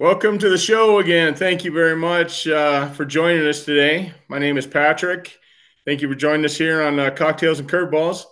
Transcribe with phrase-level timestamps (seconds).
[0.00, 1.34] Welcome to the show again.
[1.34, 4.14] Thank you very much uh, for joining us today.
[4.28, 5.38] My name is Patrick.
[5.84, 8.24] Thank you for joining us here on uh, Cocktails and Curveballs.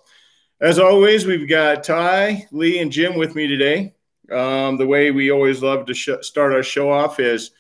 [0.63, 3.93] As always, we've got Ty, Lee, and Jim with me today.
[4.33, 7.51] Um, the way we always love to sh- start our show off is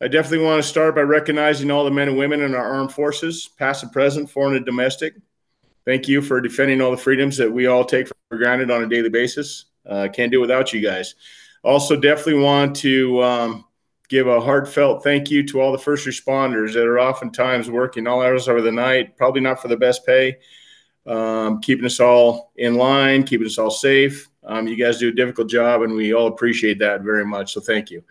[0.00, 2.92] I definitely want to start by recognizing all the men and women in our armed
[2.92, 5.14] forces, past and present, foreign and domestic.
[5.84, 8.88] Thank you for defending all the freedoms that we all take for granted on a
[8.88, 9.64] daily basis.
[9.84, 11.16] Uh, can't do without you guys.
[11.66, 13.64] Also, definitely want to um,
[14.08, 18.22] give a heartfelt thank you to all the first responders that are oftentimes working all
[18.22, 20.36] hours of the night, probably not for the best pay,
[21.08, 24.28] um, keeping us all in line, keeping us all safe.
[24.44, 27.54] Um, you guys do a difficult job, and we all appreciate that very much.
[27.54, 28.04] So, thank you.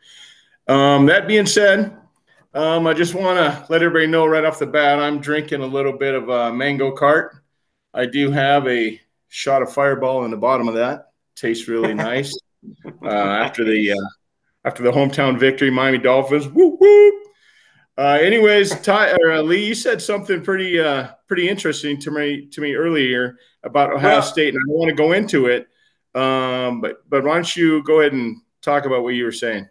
[0.68, 1.96] Um, that being said,
[2.54, 5.66] um, I just want to let everybody know right off the bat I'm drinking a
[5.66, 7.38] little bit of a mango cart.
[7.94, 9.00] I do have a
[9.30, 11.12] shot of fireball in the bottom of that.
[11.38, 12.38] Tastes really nice
[13.04, 16.48] uh, after the uh, after the hometown victory, Miami Dolphins.
[16.48, 17.16] Whoop whoop.
[17.98, 22.48] Uh, anyways, Ty or uh, Lee, you said something pretty uh, pretty interesting to me
[22.48, 25.68] to me earlier about Ohio well, State, and I don't want to go into it.
[26.14, 29.70] Um, but but why don't you go ahead and talk about what you were saying?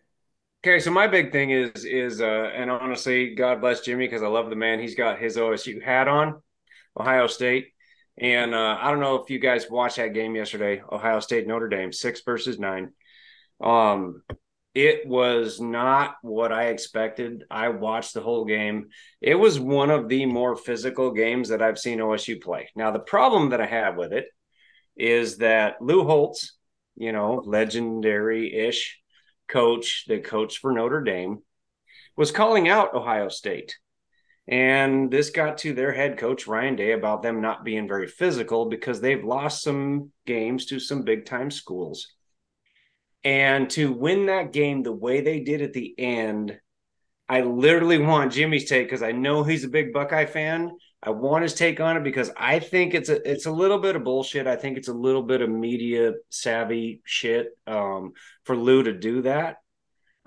[0.64, 4.28] Okay, so my big thing is is uh, and honestly, God bless Jimmy because I
[4.28, 4.80] love the man.
[4.80, 6.40] He's got his OSU hat on,
[6.98, 7.73] Ohio State.
[8.18, 11.68] And uh, I don't know if you guys watched that game yesterday, Ohio State Notre
[11.68, 12.92] Dame, six versus nine.
[13.60, 14.22] Um,
[14.74, 17.44] it was not what I expected.
[17.50, 18.88] I watched the whole game.
[19.20, 22.70] It was one of the more physical games that I've seen OSU play.
[22.74, 24.26] Now, the problem that I have with it
[24.96, 26.56] is that Lou Holtz,
[26.96, 29.00] you know, legendary ish
[29.48, 31.38] coach that coached for Notre Dame,
[32.16, 33.76] was calling out Ohio State.
[34.46, 38.66] And this got to their head coach, Ryan Day, about them not being very physical
[38.66, 42.12] because they've lost some games to some big time schools.
[43.24, 46.58] And to win that game the way they did at the end,
[47.26, 50.72] I literally want Jimmy's take because I know he's a big Buckeye fan.
[51.02, 53.96] I want his take on it because I think it's a it's a little bit
[53.96, 54.46] of bullshit.
[54.46, 58.12] I think it's a little bit of media savvy shit um,
[58.44, 59.56] for Lou to do that.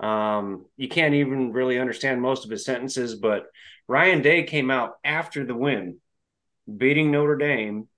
[0.00, 3.46] Um, you can't even really understand most of his sentences, but
[3.88, 5.98] Ryan Day came out after the win,
[6.76, 7.88] beating Notre Dame.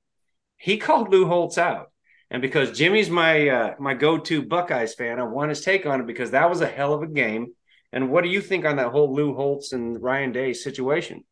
[0.57, 1.91] He called Lou Holtz out.
[2.31, 6.07] And because Jimmy's my uh, my go-to Buckeyes fan, I want his take on it
[6.07, 7.49] because that was a hell of a game.
[7.93, 11.25] And what do you think on that whole Lou Holtz and Ryan Day situation?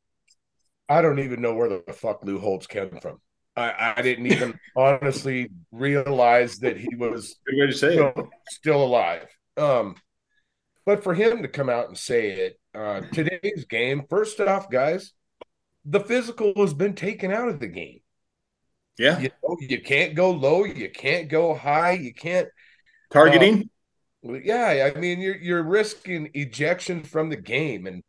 [0.89, 3.21] I don't even know where the fuck Lou Holtz came from.
[3.57, 7.37] I, I didn't even honestly realize that he was
[7.71, 8.13] still,
[8.49, 9.27] still, alive.
[9.57, 9.97] Um,
[10.89, 15.13] but for him to come out and say it, uh, today's game, first off, guys,
[15.85, 18.01] the physical has been taken out of the game.
[18.99, 19.19] Yeah.
[19.19, 22.49] You, know, you can't go low, you can't go high, you can't
[23.13, 23.69] targeting.
[24.27, 28.03] Uh, yeah, I mean you're you're risking ejection from the game and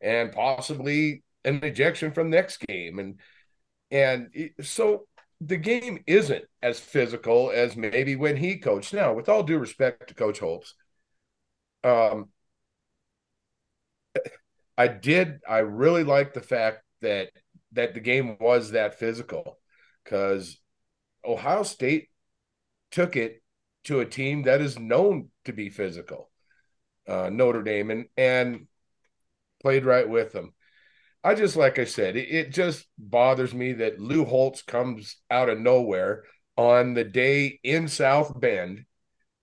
[0.00, 3.20] and possibly an ejection from next game and
[3.90, 4.30] and
[4.62, 5.06] so
[5.42, 8.94] the game isn't as physical as maybe when he coached.
[8.94, 10.74] Now, with all due respect to Coach Holtz,
[11.84, 12.28] um,
[14.76, 15.40] I did.
[15.48, 17.30] I really like the fact that
[17.72, 19.58] that the game was that physical
[20.04, 20.58] because
[21.24, 22.08] Ohio State
[22.90, 23.42] took it
[23.84, 26.30] to a team that is known to be physical,
[27.08, 28.66] uh, Notre Dame, and and
[29.60, 30.54] played right with them.
[31.24, 35.48] I just like I said, it, it just bothers me that Lou Holtz comes out
[35.48, 36.24] of nowhere
[36.56, 38.84] on the day in South Bend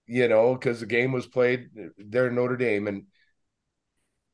[0.09, 3.03] you know, because the game was played there in Notre Dame, and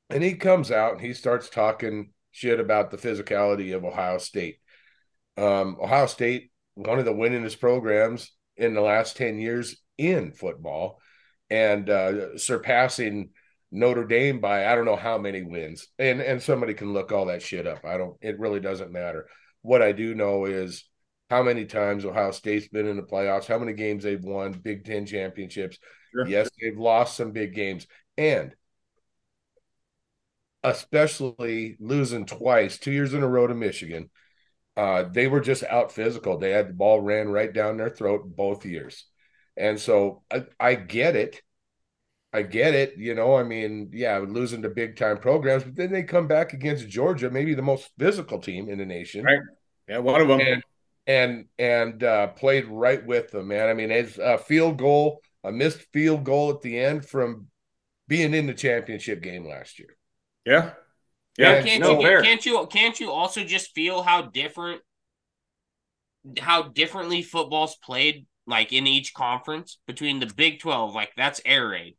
[0.10, 4.60] and he comes out and he starts talking shit about the physicality of Ohio State.
[5.36, 11.02] Um, Ohio State, one of the winningest programs in the last ten years in football,
[11.50, 13.32] and uh, surpassing
[13.70, 15.88] Notre Dame by I don't know how many wins.
[16.00, 17.84] And and somebody can look all that shit up.
[17.84, 18.16] I don't.
[18.22, 19.28] It really doesn't matter.
[19.62, 20.86] What I do know is
[21.30, 24.86] how many times Ohio State's been in the playoffs, how many games they've won, Big
[24.86, 25.80] Ten championships.
[26.12, 26.28] Sure.
[26.28, 27.88] Yes, they've lost some big games.
[28.18, 28.56] And
[30.64, 34.10] especially losing twice, two years in a row to Michigan,
[34.78, 36.38] uh, they were just out physical.
[36.38, 39.06] They had the ball ran right down their throat both years.
[39.58, 41.42] And so I, I get it.
[42.34, 42.98] I get it.
[42.98, 46.54] You know, I mean, yeah, losing to big time programs, but then they come back
[46.54, 49.24] against Georgia, maybe the most physical team in the nation.
[49.24, 49.40] Right.
[49.88, 50.42] Yeah, one of them.
[50.42, 50.64] And
[51.08, 53.70] and and uh, played right with them, man.
[53.70, 57.48] I mean, it's a field goal, a missed field goal at the end from
[58.08, 59.96] being in the championship game last year.
[60.46, 60.72] Yeah,
[61.38, 61.62] yeah.
[61.62, 64.82] Can't no, you can't you can't you also just feel how different
[66.40, 71.68] how differently football's played like in each conference between the Big Twelve, like that's air
[71.70, 71.98] raid.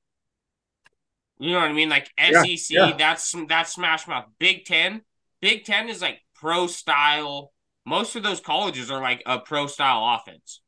[1.39, 1.89] You know what I mean?
[1.89, 2.97] Like SEC, yeah, yeah.
[2.97, 4.27] that's that's smash mouth.
[4.39, 5.03] Big Ten,
[5.41, 7.53] Big Ten is like pro style.
[7.87, 10.61] Most of those colleges are like a pro style offense.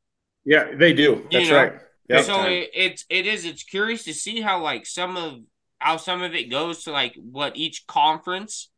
[0.45, 1.27] Yeah, they do.
[1.31, 1.57] That's you know?
[1.57, 1.73] right.
[2.09, 2.25] Yep.
[2.25, 5.41] So it, it's it is it's curious to see how like some of
[5.79, 8.71] how some of it goes to like what each conference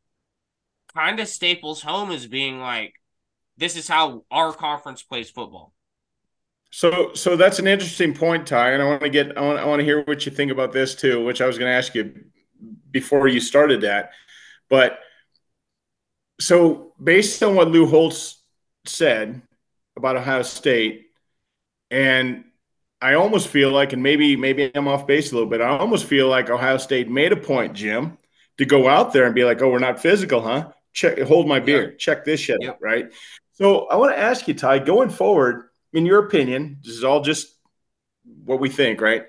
[0.92, 2.94] kind of staples home as being like
[3.56, 5.72] this is how our conference plays football.
[6.70, 9.64] So, so that's an interesting point, Ty, and I want to get, I want, I
[9.66, 11.94] want to hear what you think about this too, which I was going to ask
[11.94, 12.24] you
[12.90, 14.12] before you started that.
[14.68, 14.98] But
[16.40, 18.42] so, based on what Lou Holtz
[18.86, 19.42] said
[19.96, 21.08] about Ohio State,
[21.90, 22.44] and
[23.00, 25.60] I almost feel like, and maybe, maybe I'm off base a little bit.
[25.60, 28.16] I almost feel like Ohio State made a point, Jim,
[28.58, 30.72] to go out there and be like, "Oh, we're not physical, huh?
[30.92, 33.12] Check, hold my beer, check this shit out, right?"
[33.52, 37.20] So, I want to ask you, Ty, going forward in your opinion, this is all
[37.20, 37.54] just
[38.44, 39.24] what we think, right?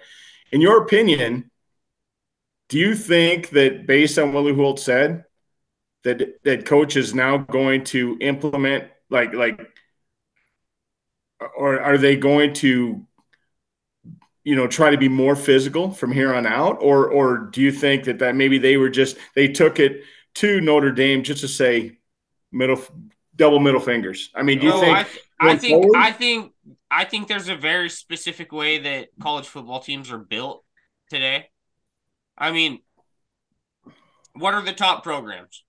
[0.51, 1.51] In your opinion,
[2.69, 5.25] do you think that based on what Lou Holtz said,
[6.03, 9.59] that that coach is now going to implement like like
[11.55, 13.05] or are they going to
[14.43, 17.71] you know try to be more physical from here on out or or do you
[17.71, 20.03] think that that maybe they were just they took it
[20.35, 21.97] to Notre Dame just to say
[22.51, 22.81] middle
[23.35, 25.07] double middle fingers i mean do you oh, think
[25.41, 25.97] I think forward?
[25.97, 26.53] I think
[26.89, 30.63] I think there's a very specific way that college football teams are built
[31.09, 31.49] today.
[32.37, 32.79] I mean,
[34.33, 35.63] what are the top programs?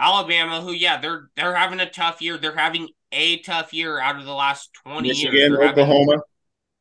[0.00, 2.38] Alabama, who yeah, they're they're having a tough year.
[2.38, 5.58] They're having a tough year out of the last 20 Michigan, years.
[5.58, 6.12] Oklahoma.
[6.12, 6.22] Having,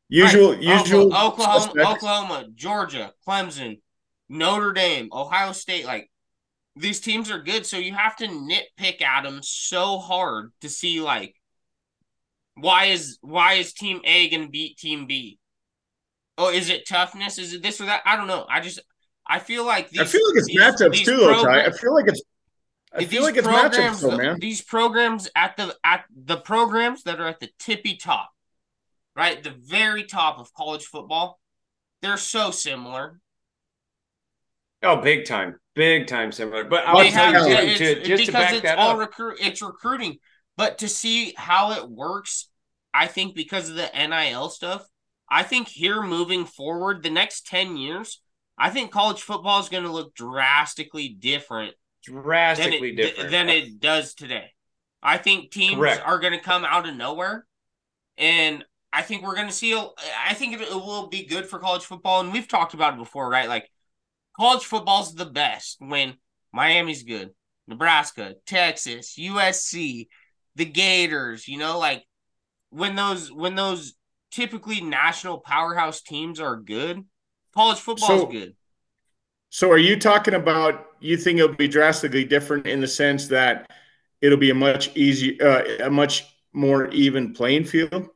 [0.08, 0.62] usual right.
[0.62, 3.82] usual Oklahoma, Oklahoma, Oklahoma, Georgia, Clemson,
[4.30, 6.10] Notre Dame, Ohio State, like
[6.78, 11.02] these teams are good, so you have to nitpick at them so hard to see
[11.02, 11.36] like
[12.56, 15.40] why is why is team A gonna beat team B?
[16.38, 17.38] Oh, is it toughness?
[17.38, 18.02] Is it this or that?
[18.06, 18.46] I don't know.
[18.50, 18.80] I just
[19.28, 21.66] I feel like these, I feel like it's these, matchups these too, though, Ty.
[21.66, 22.22] I feel like it's
[22.92, 24.40] I feel like it's matchups though, man.
[24.40, 28.32] These programs at the at the programs that are at the tippy top,
[29.16, 29.42] right?
[29.42, 31.40] The very top of college football,
[32.02, 33.20] they're so similar.
[34.82, 36.64] Oh, big time, big time similar.
[36.64, 39.38] But I was tell you, to, just to back that all up, recruit.
[39.42, 40.18] It's recruiting.
[40.58, 42.50] But to see how it works,
[42.94, 44.86] I think because of the NIL stuff,
[45.30, 48.22] I think here moving forward, the next 10 years,
[48.58, 51.76] I think college football is going to look drastically different.
[52.04, 53.32] Drastically than it, different.
[53.32, 54.52] Than it does today.
[55.02, 56.06] I think teams Correct.
[56.06, 57.46] are going to come out of nowhere.
[58.18, 61.84] And I think we're going to see, I think it will be good for college
[61.84, 62.22] football.
[62.22, 63.48] And we've talked about it before, right?
[63.48, 63.70] Like
[64.36, 66.16] college football's the best when
[66.52, 67.32] Miami's good,
[67.68, 70.08] Nebraska, Texas, USC,
[70.56, 72.04] the Gators, you know, like
[72.72, 73.94] when those when those
[74.32, 77.04] typically national powerhouse teams are good,
[77.54, 78.56] college football is so, good.
[79.50, 83.72] So are you talking about you think it'll be drastically different in the sense that
[84.22, 88.10] it'll be a much easier uh, a much more even playing field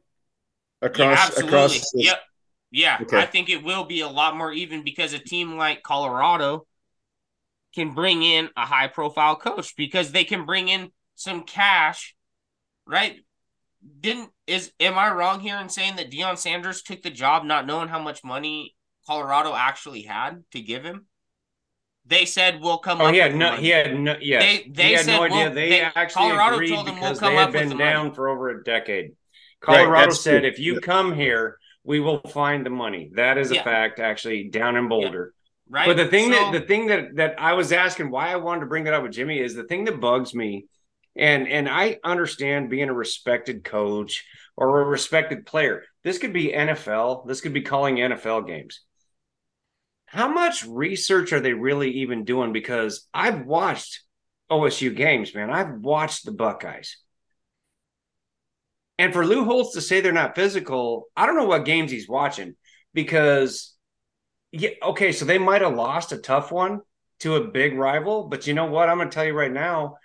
[0.82, 1.92] across yeah, across this?
[1.94, 2.20] Yep.
[2.72, 3.20] Yeah, okay.
[3.20, 6.66] I think it will be a lot more even because a team like Colorado
[7.76, 12.16] can bring in a high profile coach because they can bring in some cash
[12.86, 13.20] right?
[14.00, 17.68] Didn't is am I wrong here in saying that Deion Sanders took the job not
[17.68, 18.76] knowing how much money
[19.06, 21.08] Colorado actually had to give him?
[22.06, 23.02] They said we'll come.
[23.02, 23.52] Oh, he had no.
[23.52, 23.62] Money.
[23.64, 24.16] He had no.
[24.20, 25.38] Yeah, they, they he had said, no idea.
[25.46, 28.16] We'll, they, they, actually Colorado agreed told them because we'll they had been down money.
[28.16, 29.14] for over a decade.
[29.62, 30.50] Colorado right, said, true.
[30.50, 33.64] "If you come here, we will find the money." That is a yeah.
[33.64, 35.34] fact, actually, down in Boulder.
[35.34, 35.40] Yeah.
[35.70, 35.88] Right.
[35.88, 38.62] But the thing so, that the thing that that I was asking why I wanted
[38.62, 40.66] to bring that up with Jimmy is the thing that bugs me
[41.16, 44.26] and and I understand being a respected coach
[44.58, 45.84] or a respected player.
[46.04, 47.28] This could be NFL.
[47.28, 48.82] This could be calling NFL games.
[50.14, 52.54] How much research are they really even doing?
[52.54, 54.04] Because I've watched
[54.52, 55.50] OSU games, man.
[55.50, 56.98] I've watched the Buckeyes.
[59.00, 62.08] And for Lou Holtz to say they're not physical, I don't know what games he's
[62.08, 62.54] watching
[62.94, 63.74] because,
[64.52, 66.82] yeah, okay, so they might have lost a tough one
[67.22, 68.90] to a big rival, but you know what?
[68.90, 69.96] I'm going to tell you right now,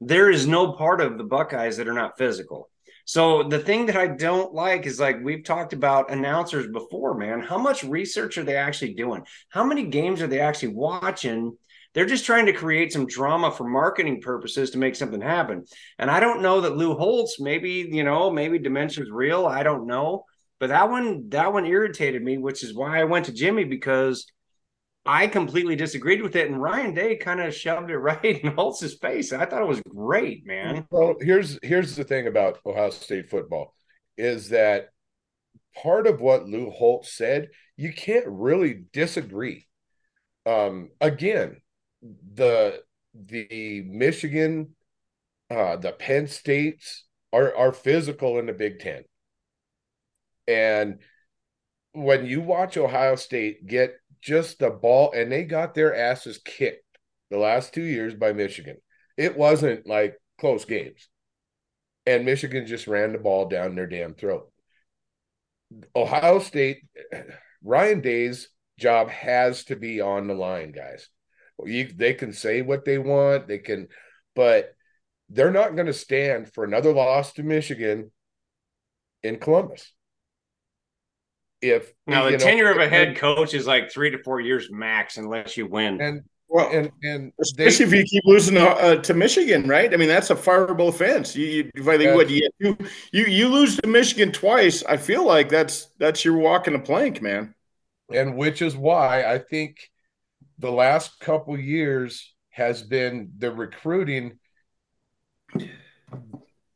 [0.00, 2.69] there is no part of the Buckeyes that are not physical.
[3.10, 7.40] So the thing that I don't like is like we've talked about announcers before, man.
[7.40, 9.24] How much research are they actually doing?
[9.48, 11.56] How many games are they actually watching?
[11.92, 15.64] They're just trying to create some drama for marketing purposes to make something happen.
[15.98, 19.44] And I don't know that Lou Holtz, maybe, you know, maybe dementia's real.
[19.44, 20.24] I don't know.
[20.60, 24.24] But that one, that one irritated me, which is why I went to Jimmy because
[25.06, 28.94] I completely disagreed with it, and Ryan Day kind of shoved it right in Holtz's
[28.94, 29.32] face.
[29.32, 30.86] I thought it was great, man.
[30.90, 33.74] Well, here's here's the thing about Ohio State football
[34.16, 34.88] is that
[35.74, 39.66] part of what Lou Holtz said, you can't really disagree.
[40.44, 41.56] Um, again,
[42.02, 42.82] the
[43.14, 44.74] the Michigan,
[45.50, 49.04] uh, the Penn States are are physical in the Big Ten,
[50.46, 50.98] and
[51.92, 56.84] when you watch Ohio State get just the ball, and they got their asses kicked
[57.30, 58.76] the last two years by Michigan.
[59.16, 61.08] It wasn't like close games.
[62.06, 64.50] And Michigan just ran the ball down their damn throat.
[65.94, 66.82] Ohio State,
[67.62, 68.48] Ryan Day's
[68.78, 71.08] job has to be on the line, guys.
[71.62, 73.88] You, they can say what they want, they can,
[74.34, 74.72] but
[75.28, 78.10] they're not going to stand for another loss to Michigan
[79.22, 79.92] in Columbus
[81.62, 84.68] if now the tenure know, of a head coach is like three to four years
[84.70, 86.00] max unless you win.
[86.00, 89.92] And well, and and especially they, if you keep losing uh, to Michigan, right?
[89.92, 91.36] I mean, that's a fireable offense.
[91.36, 92.76] You, you if I think what you, you
[93.12, 97.22] you you lose to Michigan twice, I feel like that's that's your walking the plank,
[97.22, 97.54] man.
[98.12, 99.90] And which is why I think
[100.58, 104.38] the last couple years has been the recruiting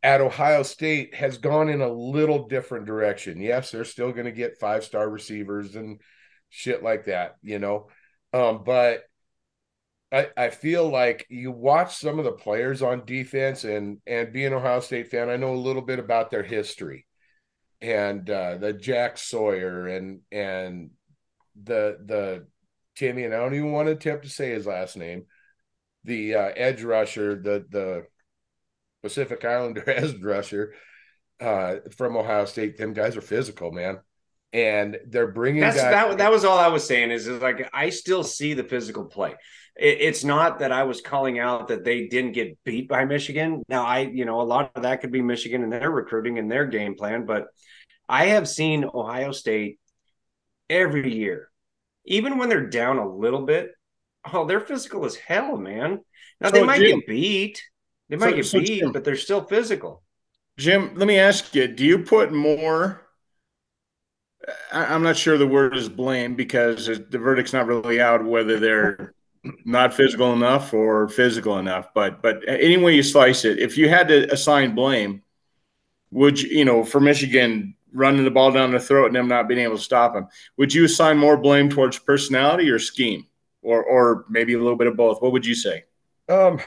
[0.05, 3.41] at Ohio State has gone in a little different direction.
[3.41, 5.99] Yes, they're still going to get five star receivers and
[6.51, 7.89] shit like that, you know.
[8.35, 9.05] Um, but
[10.13, 14.49] I, I feel like you watch some of the players on defense and and being
[14.49, 17.07] an Ohio State fan, I know a little bit about their history
[17.81, 20.91] and uh, the Jack Sawyer and and
[21.61, 22.47] the the
[22.95, 25.25] Timmy and I don't even want to attempt to say his last name,
[26.05, 28.07] the uh, edge rusher, the the
[29.05, 30.75] Pacific Islander as rusher
[31.41, 32.79] uh, from Ohio State.
[32.79, 34.01] Them guys are physical, man,
[34.53, 35.61] and they're bringing.
[35.61, 36.19] That's guys- that.
[36.19, 37.13] That was all I was saying.
[37.13, 39.35] Is, is like I still see the physical play.
[39.77, 43.63] It, it's not that I was calling out that they didn't get beat by Michigan.
[43.69, 46.51] Now I, you know, a lot of that could be Michigan and their recruiting and
[46.51, 47.47] their game plan, but
[48.09, 49.79] I have seen Ohio State
[50.69, 51.51] every year,
[52.05, 53.71] even when they're down a little bit.
[54.33, 56.01] Oh, they're physical as hell, man.
[56.41, 57.63] Now so they might Jim, get beat.
[58.09, 60.03] They might so, get so beat, Jim, but they're still physical.
[60.59, 63.03] Jim, let me ask you: Do you put more?
[64.73, 69.15] I'm not sure the word is blame because the verdict's not really out whether they're
[69.65, 71.89] not physical enough or physical enough.
[71.95, 75.23] But but any way you slice it, if you had to assign blame,
[76.11, 79.49] would you you know for Michigan running the ball down the throat and them not
[79.49, 83.27] being able to stop them, would you assign more blame towards personality or scheme,
[83.63, 85.23] or or maybe a little bit of both?
[85.23, 85.85] What would you say?
[86.29, 86.61] Um,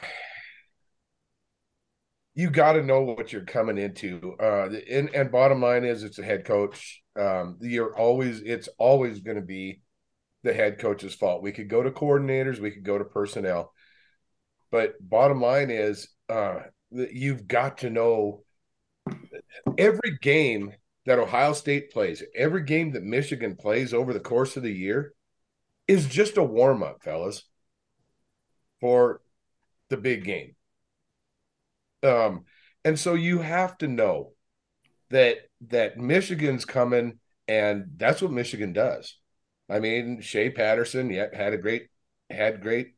[2.38, 4.36] you got to know what you're coming into.
[4.40, 7.02] Uh, and, and bottom line is, it's a head coach.
[7.20, 9.82] Um, you're always, it's always going to be
[10.44, 11.42] the head coach's fault.
[11.42, 13.74] We could go to coordinators, we could go to personnel,
[14.70, 16.60] but bottom line is, uh,
[16.92, 18.44] you've got to know
[19.76, 20.74] every game
[21.08, 25.12] that Ohio State plays, every game that Michigan plays over the course of the year
[25.88, 27.42] is just a warm up, fellas,
[28.80, 29.22] for
[29.90, 30.54] the big game.
[32.04, 32.46] Um,
[32.84, 34.34] and so you have to know
[35.10, 35.38] that
[35.70, 39.18] that Michigan's coming, and that's what Michigan does.
[39.70, 41.88] I mean, Shea Patterson, yeah, had a great
[42.30, 42.96] had great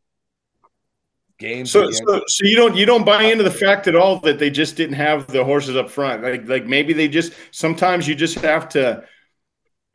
[1.39, 1.71] games.
[1.71, 4.49] So, so, so you don't you don't buy into the fact at all that they
[4.49, 6.21] just didn't have the horses up front.
[6.23, 9.03] Like like maybe they just sometimes you just have to.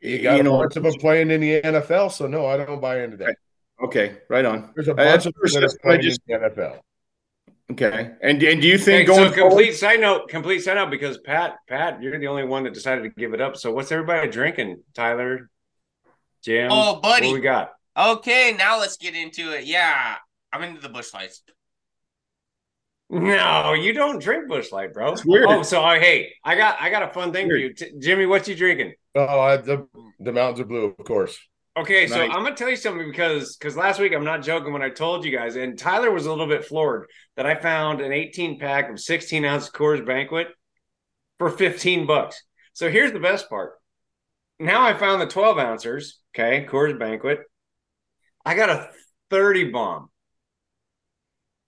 [0.01, 2.57] You got you know, a bunch of them playing in the NFL, so no, I
[2.57, 3.37] don't buy into that.
[3.83, 4.71] Okay, right on.
[4.75, 6.79] There's a bunch of them that are playing just, in the NFL.
[7.71, 9.75] Okay, and and do you think going so complete forward?
[9.75, 13.09] side note, complete side note because Pat, Pat, you're the only one that decided to
[13.09, 13.57] give it up.
[13.57, 14.83] So what's everybody drinking?
[14.93, 15.49] Tyler,
[16.43, 16.69] Jim.
[16.71, 17.71] Oh, buddy, what we got?
[17.97, 19.65] Okay, now let's get into it.
[19.65, 20.15] Yeah,
[20.53, 21.41] I'm into the Busch Lights.
[23.09, 25.13] No, you don't drink Busch Light, bro.
[25.13, 25.45] It's weird.
[25.47, 27.77] Oh, so uh, hey, I got I got a fun thing weird.
[27.79, 28.25] for you, T- Jimmy.
[28.25, 28.93] What you drinking?
[29.15, 29.87] Oh, I, the
[30.19, 31.39] the mountains are blue, of course.
[31.77, 32.29] Okay, so nice.
[32.33, 35.25] I'm gonna tell you something because because last week I'm not joking when I told
[35.25, 38.89] you guys, and Tyler was a little bit floored that I found an 18 pack
[38.89, 40.47] of 16 ounce Coors Banquet
[41.37, 42.41] for 15 bucks.
[42.73, 43.73] So here's the best part.
[44.57, 46.19] Now I found the 12 ounces.
[46.33, 47.39] okay, Coors Banquet.
[48.45, 48.89] I got a
[49.29, 50.09] 30 bomb.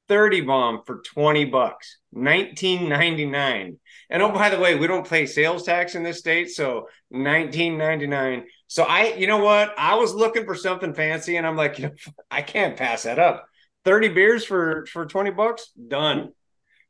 [0.08, 3.80] 30 bomb for 20 bucks, 1999.
[4.10, 8.46] And oh, by the way, we don't pay sales tax in this state, so 1999.
[8.68, 9.74] So I, you know what?
[9.78, 11.96] I was looking for something fancy, and I'm like, you know,
[12.32, 13.48] I can't pass that up.
[13.86, 16.34] 30 beers for for 20 bucks, done.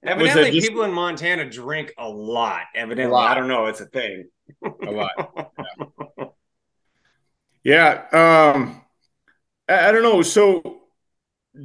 [0.03, 0.67] Evidently, just...
[0.67, 2.63] people in Montana drink a lot.
[2.75, 3.31] Evidently, a lot.
[3.31, 3.65] I don't know.
[3.65, 4.29] It's a thing.
[4.63, 5.12] a lot.
[7.63, 8.03] Yeah.
[8.13, 8.81] yeah um,
[9.67, 10.21] I, I don't know.
[10.21, 10.76] So,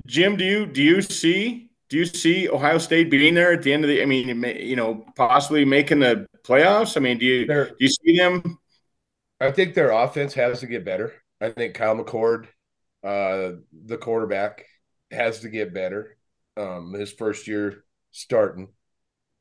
[0.06, 3.72] Jim, do you do you see do you see Ohio State being there at the
[3.72, 4.02] end of the?
[4.02, 6.96] I mean, you know, possibly making the playoffs.
[6.96, 8.58] I mean, do you They're, do you see them?
[9.40, 11.12] I think their offense has to get better.
[11.40, 12.46] I think Kyle McCord
[13.04, 13.52] Uh,
[13.86, 14.64] the quarterback
[15.12, 16.16] has to get better.
[16.56, 18.68] Um, his first year starting,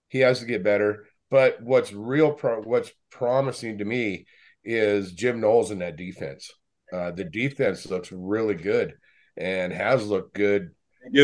[0.10, 1.06] he has to get better.
[1.32, 4.28] But what's real, pro- what's promising to me
[4.64, 6.52] is Jim Knowles in that defense.
[6.94, 8.96] Uh, the defense looks really good
[9.38, 10.72] and has looked good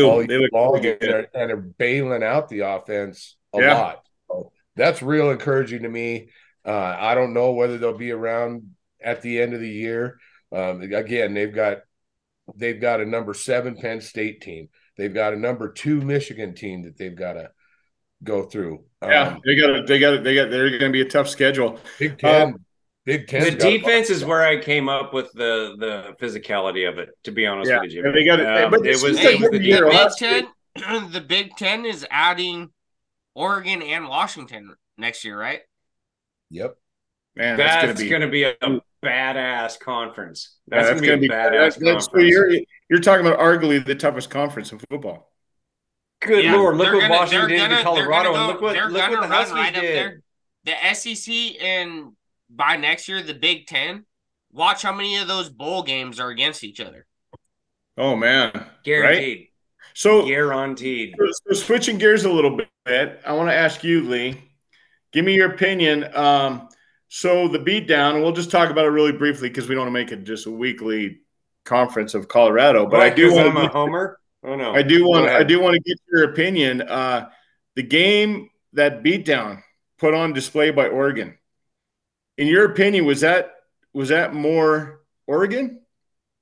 [0.04, 1.02] all they look long good.
[1.02, 3.74] And, are, and are bailing out the offense a yeah.
[3.74, 4.02] lot.
[4.28, 6.30] So that's real encouraging to me.
[6.64, 10.18] Uh, I don't know whether they'll be around at the end of the year.
[10.52, 11.78] Um, again, they've got
[12.54, 14.68] they've got a number seven Penn State team.
[14.96, 17.50] They've got a number two Michigan team that they've got to
[18.24, 18.84] go through.
[19.02, 21.78] Yeah, um, they got they got they got they're going to be a tough schedule.
[21.98, 22.64] Big Ten, um,
[23.08, 23.42] Big Ten.
[23.42, 27.08] The defense is where I came up with the the physicality of it.
[27.24, 28.46] To be honest yeah, with you, they got it.
[28.46, 31.10] Um, but it was hey, the, the, Big Ten.
[31.12, 32.68] the Big Ten is adding
[33.34, 35.62] Oregon and Washington next year, right?
[36.50, 36.76] Yep.
[37.34, 38.54] Man, that's, that's going to be a
[39.02, 40.56] badass conference.
[40.66, 42.30] That's, yeah, that's going to be a badass that's, conference.
[42.30, 42.50] you're,
[42.90, 45.32] you're talking about arguably the toughest conference in football.
[46.20, 46.76] Good yeah, lord!
[46.76, 49.54] Look what gonna, Washington did to Colorado, go, and look what look what the Huskies
[49.54, 50.22] right did.
[50.64, 52.12] The SEC and
[52.50, 54.04] by next year, the Big Ten.
[54.52, 57.06] Watch how many of those bowl games are against each other.
[57.96, 58.52] Oh man,
[58.84, 59.38] guaranteed.
[59.38, 59.48] Right?
[59.94, 61.14] So guaranteed.
[61.18, 64.40] So, so, switching gears a little bit, I want to ask you, Lee.
[65.12, 66.14] Give me your opinion.
[66.14, 66.68] Um,
[67.08, 69.88] so the beatdown, and we'll just talk about it really briefly because we don't want
[69.88, 71.20] to make it just a weekly
[71.64, 72.86] conference of Colorado.
[72.86, 74.20] But I do want I'm a homer.
[74.44, 76.82] Oh no, I do want I do want to get your opinion.
[76.82, 77.30] Uh,
[77.74, 79.62] the game that beatdown
[79.98, 81.37] put on display by Oregon
[82.38, 83.52] in your opinion, was that
[83.92, 85.80] was that more Oregon,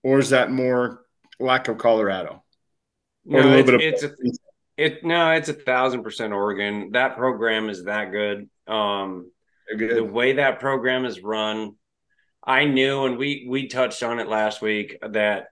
[0.04, 1.04] or is that more
[1.40, 2.44] lack of Colorado?
[3.28, 4.40] Or no, a little it's, bit of it's a,
[4.76, 6.90] it no, it's a thousand percent Oregon.
[6.92, 8.48] That program is that good.
[8.68, 9.32] Um,
[9.76, 9.96] good.
[9.96, 11.74] The way that program is run,
[12.44, 15.46] I knew, and we we touched on it last week that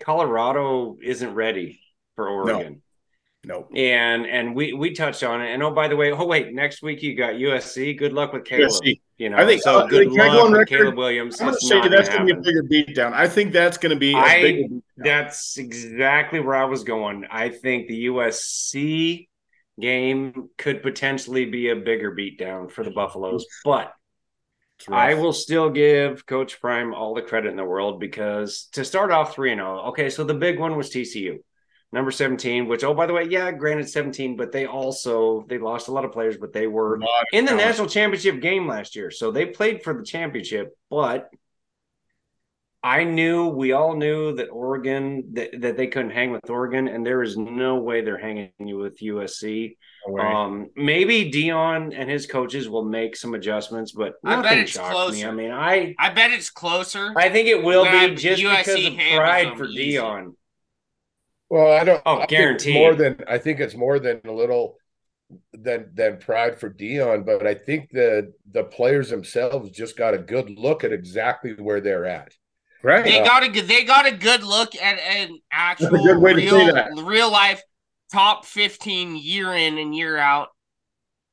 [0.00, 1.80] Colorado isn't ready
[2.16, 2.82] for Oregon.
[3.44, 3.70] Nope.
[3.74, 5.52] And and we we touched on it.
[5.52, 7.96] And oh, by the way, oh wait, next week you got USC.
[7.98, 8.70] Good luck with Caleb.
[8.70, 9.00] USC.
[9.18, 9.80] You know, I think so.
[9.80, 11.40] Uh, good luck with Caleb Williams.
[11.40, 13.12] I'm going to say that's going to be a bigger beatdown.
[13.12, 14.14] I think that's going to be.
[14.14, 17.26] I, that's exactly where I was going.
[17.30, 19.28] I think the USC
[19.80, 23.92] game could potentially be a bigger beatdown for the Buffaloes, but
[24.90, 29.12] I will still give Coach Prime all the credit in the world because to start
[29.12, 29.82] off three and zero.
[29.84, 31.38] Oh, okay, so the big one was TCU
[31.94, 35.86] number 17 which oh by the way yeah granted 17 but they also they lost
[35.86, 36.96] a lot of players but they were
[37.32, 37.66] in the talent.
[37.66, 41.30] national championship game last year so they played for the championship but
[42.82, 47.06] i knew we all knew that oregon that, that they couldn't hang with oregon and
[47.06, 49.76] there is no way they're hanging you with usc
[50.08, 54.76] no um maybe Deion and his coaches will make some adjustments but I bet it's
[54.76, 55.14] closer.
[55.14, 58.64] me i mean i i bet it's closer i think it will be just USC
[58.64, 59.94] because of pride for easy.
[59.94, 60.32] Deion
[61.50, 62.02] well, I don't.
[62.06, 64.76] Oh, guarantee more than I think it's more than a little
[65.52, 70.18] than than pride for Deion, but I think the the players themselves just got a
[70.18, 72.32] good look at exactly where they're at.
[72.82, 73.04] Right.
[73.04, 73.66] They uh, got a good.
[73.66, 77.62] They got a good look at an actual real, real life
[78.12, 80.48] top fifteen year in and year out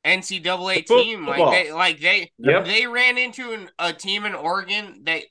[0.06, 1.28] NCAA team.
[1.28, 2.66] Like they like they yep.
[2.66, 5.24] they ran into an, a team in Oregon that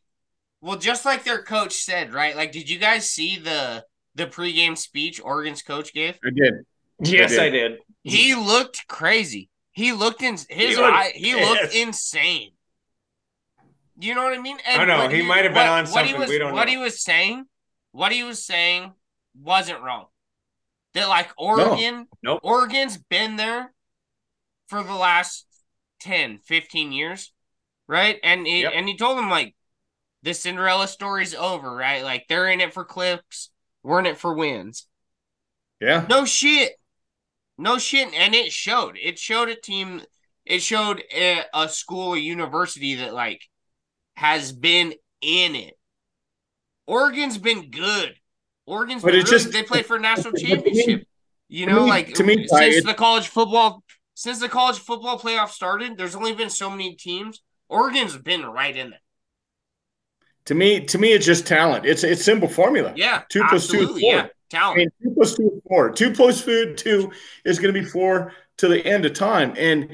[0.61, 2.37] well, just like their coach said, right?
[2.37, 6.19] Like, did you guys see the the pregame speech Oregon's coach gave?
[6.25, 6.55] I did.
[7.01, 7.73] Yes, I did.
[7.73, 7.79] I did.
[8.03, 9.49] He looked crazy.
[9.73, 12.51] He looked in his he, eye, he looked insane.
[13.99, 14.59] You know what I mean?
[14.67, 16.65] And I know he, he might have been what, on something was, we don't What
[16.65, 16.71] know.
[16.71, 17.45] he was saying,
[17.93, 18.93] what he was saying
[19.39, 20.07] wasn't wrong.
[20.95, 22.33] That like Oregon, no.
[22.35, 22.41] nope.
[22.43, 23.73] Oregon's been there
[24.69, 25.47] for the last
[26.01, 27.33] 10, 15 years,
[27.87, 28.19] right?
[28.25, 28.73] And he, yep.
[28.75, 29.55] and he told them like
[30.23, 32.03] the Cinderella story's over, right?
[32.03, 33.51] Like they're in it for clips
[33.83, 34.87] weren't it for wins.
[35.81, 36.07] Yeah.
[36.09, 36.73] No shit.
[37.59, 38.13] No shit.
[38.15, 38.97] And it showed.
[39.01, 40.03] It showed a team,
[40.45, 43.43] it showed a, a school, a university that like
[44.15, 45.75] has been in it.
[46.87, 48.15] Oregon's been good.
[48.67, 51.07] Oregon's but been really, just they played for a national championship.
[51.49, 53.83] You know, me, like to me, since the college football
[54.15, 57.41] since the college football playoff started, there's only been so many teams.
[57.69, 59.01] Oregon's been right in there.
[60.47, 61.87] To me, to me, it's just talent.
[61.87, 62.93] It's it's simple formula.
[62.97, 63.99] Yeah, two plus two is four.
[64.01, 64.75] Yeah, talent.
[64.75, 65.91] I mean, two plus two is four.
[65.91, 67.13] Two plus food two
[67.45, 69.55] is going to be four to the end of time.
[69.57, 69.91] And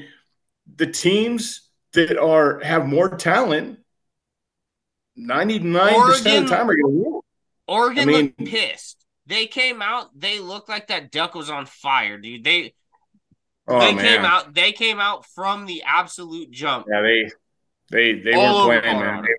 [0.75, 3.79] the teams that are have more talent,
[5.15, 7.21] ninety nine percent of the time are going to win.
[7.67, 9.05] Oregon I mean, looked pissed.
[9.25, 10.17] They came out.
[10.17, 12.45] They looked like that duck was on fire, dude.
[12.45, 12.73] They
[13.67, 14.05] oh, they man.
[14.05, 14.53] came out.
[14.53, 16.87] They came out from the absolute jump.
[16.89, 17.29] Yeah, they
[17.91, 19.23] they they were playing, man.
[19.23, 19.29] They,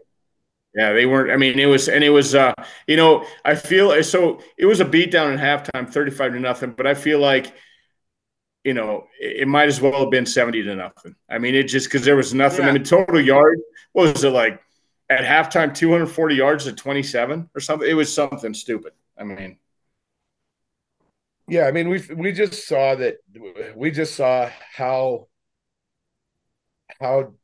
[0.79, 1.33] Yeah, they weren't.
[1.33, 2.55] I mean, it was, and it was, uh,
[2.87, 4.41] you know, I feel so.
[4.57, 6.71] It was a beatdown in halftime, thirty-five to nothing.
[6.71, 7.53] But I feel like,
[8.63, 11.17] you know, it, it might as well have been seventy to nothing.
[11.29, 12.65] I mean, it just because there was nothing.
[12.65, 12.71] Yeah.
[12.71, 13.59] I mean, total yard.
[13.91, 14.63] What was it like
[15.11, 15.75] at halftime?
[15.75, 17.91] Two hundred forty yards at twenty-seven or something.
[17.91, 18.93] It was something stupid.
[19.19, 19.59] I mean,
[21.49, 23.17] yeah, I mean, we we just saw that.
[23.75, 25.27] We just saw how
[27.01, 27.35] how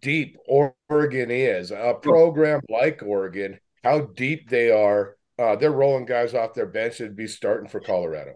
[0.00, 1.70] deep Oregon is.
[1.70, 5.16] A program like Oregon, how deep they are.
[5.38, 8.34] Uh, they're rolling guys off their bench and be starting for Colorado.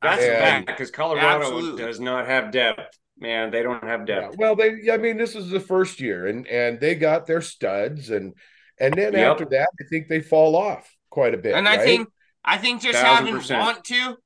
[0.00, 1.82] That's and, a fact because Colorado absolutely.
[1.84, 2.98] does not have depth.
[3.18, 4.32] Man, they don't have depth.
[4.32, 4.90] Yeah, well, they.
[4.90, 8.34] I mean, this is the first year, and and they got their studs, and
[8.78, 9.32] and then yep.
[9.32, 11.54] after that, I think they fall off quite a bit.
[11.54, 11.84] And I right?
[11.84, 12.08] think
[12.44, 14.16] I think just having want to,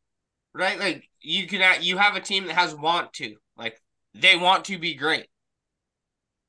[0.54, 0.78] right?
[0.78, 3.80] Like you can you have a team that has want to, like
[4.14, 5.26] they want to be great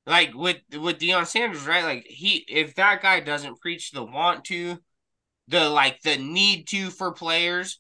[0.08, 1.84] like with with Deion Sanders, right?
[1.84, 4.80] Like he if that guy doesn't preach the want to,
[5.50, 7.80] the like the need to for players,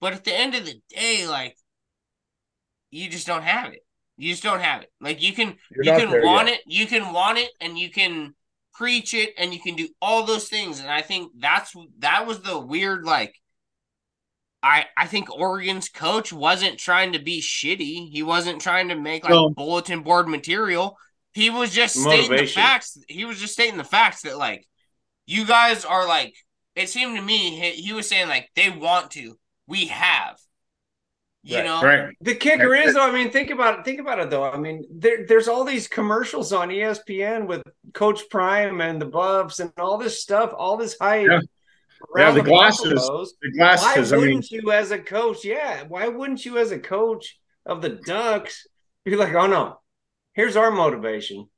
[0.00, 1.56] but at the end of the day, like
[2.92, 3.80] you just don't have it.
[4.16, 4.92] You just don't have it.
[5.00, 6.58] Like you can You're you can want yet.
[6.58, 8.34] it, you can want it, and you can
[8.74, 10.78] preach it, and you can do all those things.
[10.78, 13.34] And I think that's that was the weird like.
[14.62, 18.10] I, I think Oregon's coach wasn't trying to be shitty.
[18.10, 19.50] He wasn't trying to make like no.
[19.50, 20.96] bulletin board material.
[21.34, 22.24] He was just Motivation.
[22.24, 22.98] stating the facts.
[23.08, 24.66] He was just stating the facts that like
[25.26, 26.34] you guys are like.
[26.76, 29.36] It seemed to me he, he was saying like they want to.
[29.66, 30.36] We have.
[31.42, 32.16] You right, know, right.
[32.22, 32.86] The kicker right.
[32.86, 33.06] is though.
[33.06, 33.84] I mean, think about it.
[33.84, 34.44] Think about it though.
[34.44, 39.60] I mean, there, there's all these commercials on ESPN with Coach Prime and the Buffs
[39.60, 41.26] and all this stuff, all this hype.
[41.28, 41.40] Yeah,
[42.16, 42.94] yeah the, the glasses.
[42.94, 43.34] Buffaloes.
[43.42, 44.10] The glasses.
[44.10, 45.44] Why wouldn't I mean, you, as a coach?
[45.44, 48.66] Yeah, why wouldn't you, as a coach of the Ducks,
[49.04, 49.80] be like, oh no,
[50.34, 51.48] here's our motivation.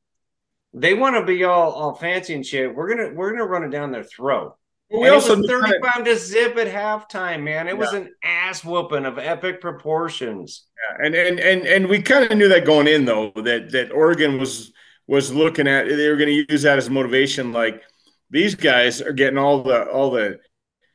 [0.72, 2.74] They want to be all all fancy and shit.
[2.74, 4.56] We're gonna we're gonna run it down their throat.
[4.88, 7.66] Well, we also it was 35 to zip at halftime, man.
[7.66, 7.78] It yeah.
[7.78, 10.64] was an ass whooping of epic proportions.
[10.76, 13.90] Yeah, and and and and we kind of knew that going in though that that
[13.90, 14.72] Oregon was
[15.06, 17.52] was looking at they were going to use that as motivation.
[17.52, 17.82] Like
[18.30, 20.38] these guys are getting all the all the,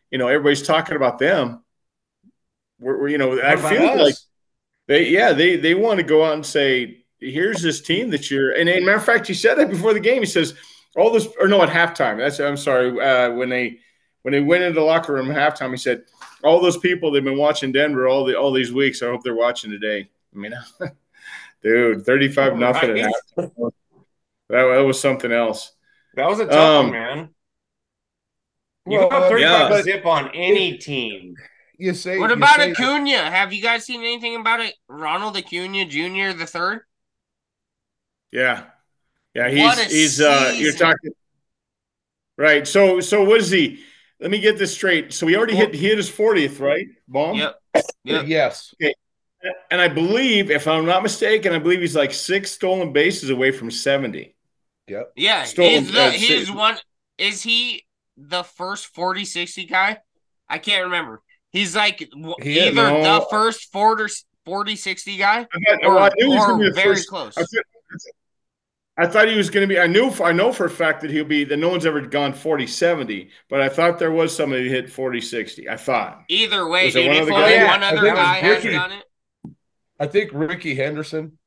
[0.10, 1.64] you know, everybody's talking about them.
[2.80, 4.00] We're, we're you know, what I feel us?
[4.00, 4.16] like
[4.88, 8.52] they yeah they they want to go out and say here's this team that you're
[8.52, 10.56] and, and matter of fact he said that before the game he says
[10.96, 13.78] all this or no at halftime that's i'm sorry uh, when they
[14.24, 16.04] when they went into the locker room at halftime he said
[16.44, 19.36] all those people they've been watching denver all the all these weeks i hope they're
[19.36, 20.54] watching today i mean
[21.64, 23.14] dude 35 nothing right.
[23.38, 23.72] that,
[24.50, 25.74] that was something else
[26.16, 27.30] that was a tough um, one man
[28.88, 31.36] you well, got 35 yeah, zip on any team
[31.78, 33.32] you say what about Acuna?
[33.32, 34.76] Have you guys seen anything about it?
[34.88, 36.38] Ronald Acuna Jr.
[36.38, 36.82] the third?
[38.32, 38.66] Yeah,
[39.34, 41.12] yeah, he's he's uh, you're talking
[42.38, 42.68] right.
[42.68, 43.84] So so what is he?
[44.20, 45.14] Let me get this straight.
[45.14, 46.88] So he already hit he hit his fortieth, right?
[47.08, 47.38] Bomb.
[47.38, 47.60] Yep.
[48.04, 48.26] Yep.
[48.28, 48.74] yes.
[48.82, 48.94] Okay.
[49.72, 53.52] And I believe, if I'm not mistaken, I believe he's like six stolen bases away
[53.52, 54.36] from seventy.
[54.88, 55.14] Yep.
[55.16, 55.44] Yeah.
[55.44, 56.78] Stolen, is the, uh, his one
[57.18, 57.86] is he
[58.18, 59.98] the first 40 60 guy?
[60.50, 61.22] I can't remember.
[61.52, 62.00] He's like
[62.42, 63.04] he either no.
[63.04, 64.14] the first 40
[64.46, 65.48] 40 60 guy
[65.84, 67.38] or, I or very first, close.
[67.38, 67.44] I,
[69.02, 69.80] I thought he was going to be.
[69.80, 70.12] I knew.
[70.24, 71.44] I know for a fact that he'll be.
[71.44, 74.92] That no one's ever gone 40 70, but I thought there was somebody who hit
[74.92, 75.68] 40 60.
[75.68, 76.24] I thought.
[76.28, 79.04] Either way, dude, one if only yeah, one other guy has done it.
[80.00, 81.40] I think Rickey Henderson.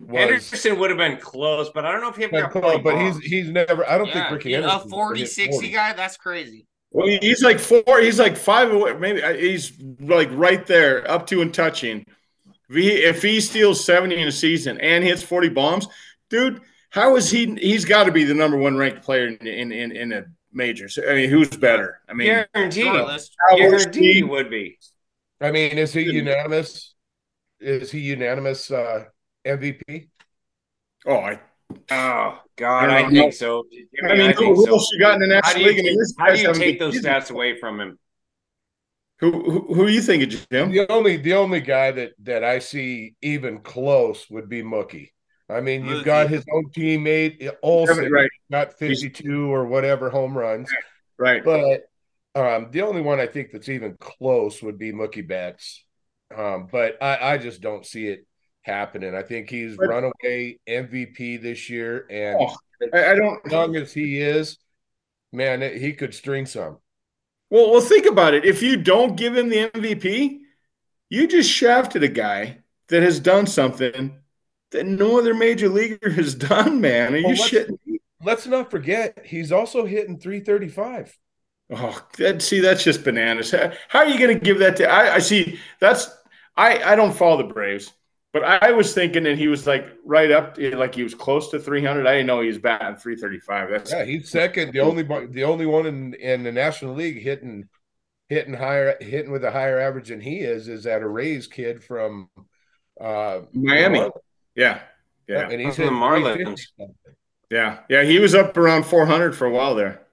[0.00, 2.80] Was, Henderson would have been close, but I don't know if he ever got close.
[2.82, 3.86] But he's he's never.
[3.86, 4.80] I don't yeah, think Rickey Henderson.
[4.86, 5.92] A 40 60 guy.
[5.92, 6.66] That's crazy.
[6.92, 8.00] Well, he's like four.
[8.00, 8.96] He's like five away.
[8.96, 12.06] Maybe uh, he's like right there, up to and touching.
[12.70, 15.88] If he, if he steals 70 in a season and hits 40 bombs,
[16.30, 17.54] dude how is he?
[17.56, 21.08] He's got to be the number one ranked player in in in, in a So
[21.08, 22.00] I mean, who's better?
[22.08, 22.84] I mean, guarantee,
[23.56, 24.78] guarantee he would be.
[25.40, 26.94] I mean, is he unanimous?
[27.60, 29.04] Is he unanimous uh,
[29.46, 30.08] MVP?
[31.06, 31.40] Oh, I.
[31.90, 33.64] Oh God, I, I think so.
[34.04, 35.84] I mean, I who, who else you got in the National League?
[35.84, 37.98] Take, how do you take those stats away from him?
[39.18, 40.70] Who, who, who are you thinking, Jim?
[40.70, 45.10] The only the only guy that that I see even close would be Mookie.
[45.48, 48.30] I mean, you've got his own teammate Olson, right.
[48.50, 50.68] got 52 or whatever home runs.
[51.18, 51.44] Right.
[51.44, 51.88] But
[52.34, 55.84] um, the only one I think that's even close would be Mookie Betts.
[56.36, 58.26] Um, but I, I, just don't see it
[58.62, 59.14] happening.
[59.14, 62.04] I think he's but, runaway MVP this year.
[62.10, 62.56] And oh,
[62.92, 64.58] I, I, don't, as long as he is,
[65.32, 66.78] man, it, he could string some.
[67.48, 68.44] Well, well, think about it.
[68.44, 70.40] If you don't give him the MVP,
[71.08, 74.18] you just shafted a guy that has done something
[74.72, 77.14] that no other major leaguer has done, man.
[77.14, 77.96] Are well, you shitting me?
[78.26, 81.16] let's not forget he's also hitting 335.
[81.70, 83.52] Oh, that, see, that's just bananas.
[83.88, 84.88] How are you going to give that to?
[84.88, 85.58] I, I see.
[85.80, 86.08] That's
[86.56, 86.82] I.
[86.82, 87.92] I don't follow the Braves,
[88.32, 91.50] but I, I was thinking that he was like right up, like he was close
[91.50, 92.06] to 300.
[92.06, 93.70] I didn't know he was batting 335.
[93.70, 94.74] That's yeah, he's second.
[94.74, 97.68] The only the only one in in the National League hitting
[98.28, 102.28] hitting higher hitting with a higher average than he is is that Arraez kid from
[103.00, 104.08] uh Miami.
[104.56, 104.80] Yeah,
[105.28, 106.60] yeah, and he's in the Marlins.
[107.50, 110.06] Yeah, yeah, he was up around 400 for a while there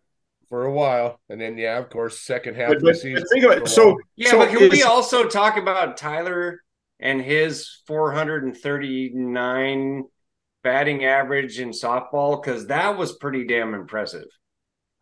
[0.53, 3.25] for a while, and then yeah, of course, second half but, of the season.
[3.33, 3.67] Think of it.
[3.67, 6.61] So yeah, so but can we also talk about Tyler
[6.99, 10.03] and his 439
[10.63, 12.39] batting average in softball?
[12.39, 14.27] Because that was pretty damn impressive.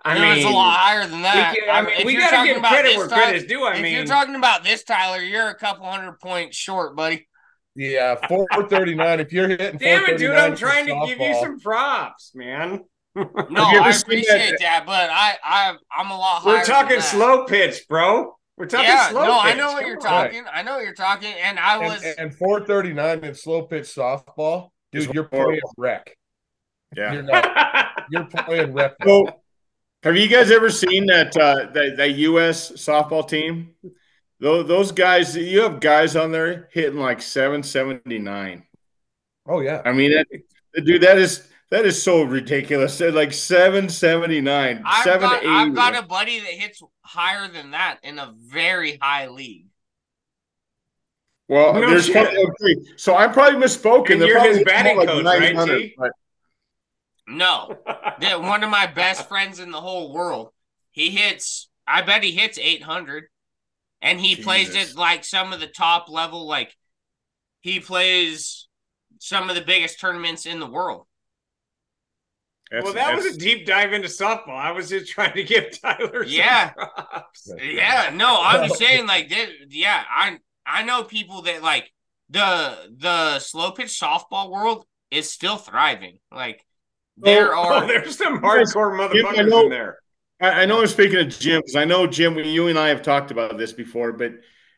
[0.06, 1.54] I mean, it's a lot higher than that.
[1.54, 3.66] We, can, I mean, we got to give credit where credit's due.
[3.66, 7.28] I if mean, you're talking about this, Tyler, you're a couple hundred points short, buddy.
[7.76, 9.20] Yeah, four thirty nine.
[9.20, 10.32] If you're hitting, damn it, dude!
[10.32, 12.82] I'm trying to give you some props, man.
[13.16, 14.58] no, I appreciate that?
[14.60, 14.86] that?
[14.86, 18.38] but I, I, I'm a lot We're talking slow pitch, bro.
[18.58, 19.54] We're talking yeah, slow no, pitch.
[19.54, 20.44] I know what you're talking.
[20.54, 24.70] I know what you're talking, and I was and, and 439 in slow pitch softball,
[24.92, 25.14] dude.
[25.14, 26.16] You're playing rec.
[26.96, 27.88] Yeah, you're not.
[28.12, 28.94] you're playing rec.
[29.04, 29.28] So,
[30.04, 32.72] have you guys ever seen that uh, that that U.S.
[32.74, 33.76] softball team?
[34.42, 38.64] Those those guys, you have guys on there hitting like 779.
[39.48, 42.98] Oh yeah, I mean, that, dude, that is that is so ridiculous.
[42.98, 44.82] They're like 779.
[44.84, 49.28] I've, got, I've got a buddy that hits higher than that in a very high
[49.28, 49.68] league.
[51.48, 54.14] Well, no there's probably, so I'm probably misspoken.
[54.14, 55.94] And you're his batting like coach, right?
[55.98, 56.12] But...
[57.28, 57.78] No,
[58.40, 60.50] one of my best friends in the whole world.
[60.92, 61.70] He hits.
[61.86, 63.26] I bet he hits 800,
[64.02, 64.46] and he Jesus.
[64.46, 66.48] plays it like some of the top level.
[66.48, 66.76] Like
[67.62, 68.68] he plays
[69.20, 71.06] some of the biggest tournaments in the world.
[72.72, 74.58] That's, well, that was a deep dive into softball.
[74.58, 76.24] I was just trying to give Tyler.
[76.24, 76.72] Yeah,
[77.62, 78.12] yeah.
[78.14, 81.92] No, I'm just saying, like, this, yeah, I I know people that like
[82.30, 86.20] the the slow pitch softball world is still thriving.
[86.34, 86.66] Like,
[87.18, 89.98] there oh, oh are oh, there's some hardcore motherfuckers know, in there.
[90.42, 92.38] I, I know I'm speaking of Jim because I know Jim.
[92.38, 94.34] You and I have talked about this before, but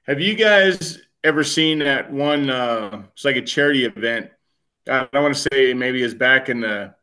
[0.06, 2.50] have you guys ever seen that one?
[2.50, 4.30] Uh, it's like a charity event.
[4.88, 6.94] I, I want to say maybe it's back in the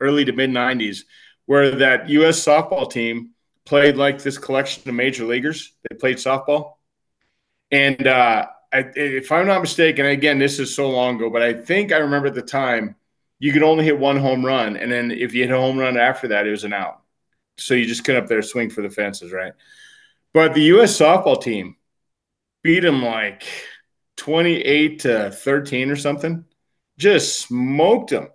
[0.00, 1.04] early to mid 90s,
[1.46, 2.42] where that U.S.
[2.42, 3.30] softball team
[3.66, 5.72] played like this collection of major leaguers.
[5.88, 6.74] They played softball.
[7.70, 11.54] And uh, I, if I'm not mistaken, again, this is so long ago, but I
[11.54, 12.96] think I remember at the time
[13.38, 14.76] you could only hit one home run.
[14.76, 17.03] And then if you hit a home run after that, it was an out.
[17.56, 19.52] So you just couldn't up there swing for the fences, right?
[20.32, 20.98] But the U.S.
[20.98, 21.76] softball team
[22.62, 23.44] beat them like
[24.16, 26.44] 28 to 13 or something.
[26.98, 28.28] Just smoked them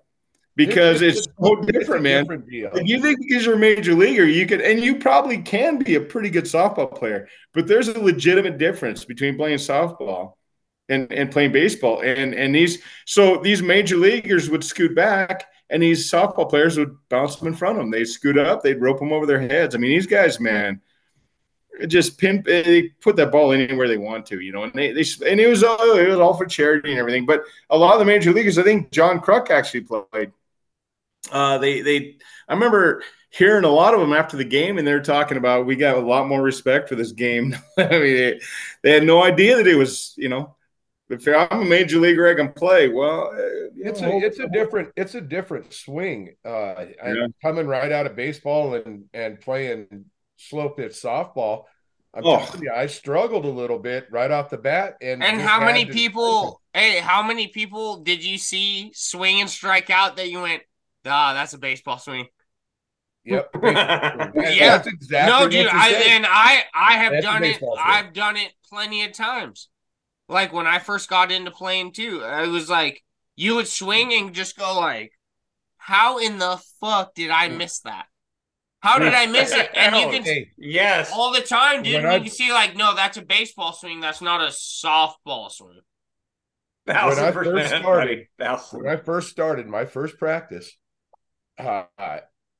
[0.56, 2.24] because it's, it's so different, man.
[2.24, 5.78] Different like you think because you're a major leaguer, you could, and you probably can
[5.80, 10.34] be a pretty good softball player, but there's a legitimate difference between playing softball
[10.90, 12.02] and, and playing baseball.
[12.02, 16.96] And and these so these major leaguers would scoot back, and these softball players would
[17.10, 17.92] bounce them in front of them.
[17.92, 19.76] They'd scoot up, they'd rope them over their heads.
[19.76, 20.82] I mean, these guys, man,
[21.88, 22.46] just pimp.
[22.46, 24.64] They put that ball anywhere they want to, you know.
[24.64, 27.26] And they, they and it was all it was all for charity and everything.
[27.26, 30.32] But a lot of the major leaguers, I think John Kruk actually played
[31.32, 35.02] uh, they they I remember hearing a lot of them after the game, and they're
[35.02, 37.56] talking about we got a lot more respect for this game.
[37.78, 38.40] I mean, they,
[38.84, 40.56] they, had no idea that it was you know.
[41.10, 42.88] If I'm a major leaguer, I can play.
[42.88, 46.36] Well, uh, it's a it's a different it's a different swing.
[46.46, 47.28] Uh, yeah.
[47.42, 50.06] coming right out of baseball and and playing
[50.38, 51.64] slow pitch softball.
[52.14, 52.56] I'm oh.
[52.62, 54.98] you, I struggled a little bit right off the bat.
[55.02, 56.62] And and how many people?
[56.74, 60.62] Hey, how many people did you see swing and strike out that you went?
[61.06, 62.28] Ah, that's a baseball swing.
[63.26, 63.50] Yep.
[63.64, 64.32] yeah.
[64.34, 65.68] That's exactly no, dude.
[65.72, 67.58] I and I I have that's done it.
[67.58, 67.76] Swing.
[67.80, 69.69] I've done it plenty of times.
[70.30, 73.04] Like when I first got into playing too, I was like
[73.36, 75.12] you would swing and just go like,
[75.78, 78.06] "How in the fuck did I miss that?
[78.82, 82.04] How did I miss it?" And you can hey, yes all the time, dude.
[82.04, 84.02] You can see like, no, that's a baseball swing.
[84.02, 85.80] That's not a softball swing.
[86.86, 88.28] when I first started,
[88.72, 90.72] when I first started my first practice,
[91.58, 91.86] uh,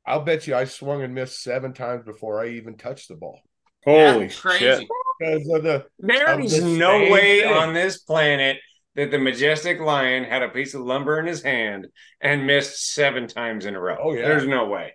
[0.06, 3.42] I'll bet you I swung and missed seven times before I even touched the ball.
[3.86, 4.88] Holy shit!
[5.20, 7.54] Because of the there is the no way thing.
[7.54, 8.58] on this planet
[8.96, 11.88] that the majestic lion had a piece of lumber in his hand
[12.22, 13.98] and missed seven times in a row.
[14.02, 14.94] Oh yeah, there's no way.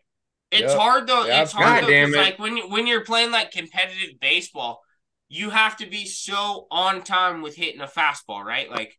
[0.51, 0.79] It's yep.
[0.79, 1.25] hard though.
[1.25, 1.95] it's hard God though.
[1.95, 2.11] It.
[2.11, 4.83] Like when you, when you're playing like competitive baseball,
[5.29, 8.71] you have to be so on time with hitting a fastball, right?
[8.71, 8.99] Like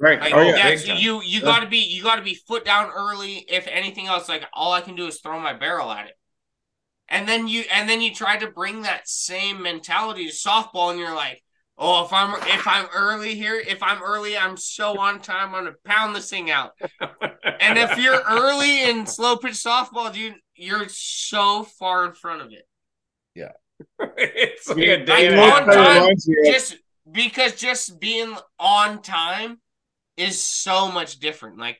[0.00, 0.18] Right.
[0.18, 0.94] Like, oh, yeah.
[0.94, 3.44] you you got to be you got to be foot down early.
[3.46, 6.14] If anything else, like all I can do is throw my barrel at it.
[7.10, 10.98] And then you and then you try to bring that same mentality to softball, and
[10.98, 11.42] you're like,
[11.76, 15.52] oh, if I'm if I'm early here, if I'm early, I'm so on time.
[15.54, 16.72] I'm gonna pound this thing out.
[17.00, 22.52] and if you're early in slow pitch softball, dude, you're so far in front of
[22.52, 22.68] it.
[23.34, 23.52] Yeah.
[24.16, 26.76] it's like a day like on time, just
[27.10, 29.58] because just being on time
[30.16, 31.58] is so much different.
[31.58, 31.78] Like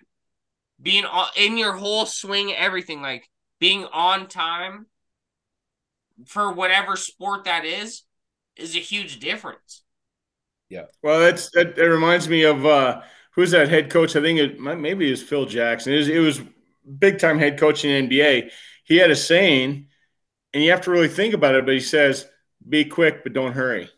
[0.83, 3.29] being on, in your whole swing, everything like
[3.61, 4.87] being on time
[6.27, 8.03] for whatever sport that is
[8.57, 9.83] is a huge difference.
[10.69, 10.85] Yeah.
[11.03, 13.03] Well, that's that, that reminds me of uh
[13.33, 14.17] who's that head coach?
[14.17, 15.93] I think it maybe it was Phil Jackson.
[15.93, 16.41] It was, it was
[16.99, 18.51] big time head coach in NBA.
[18.85, 19.87] He had a saying,
[20.53, 22.27] and you have to really think about it, but he says,
[22.69, 23.91] "Be quick, but don't hurry."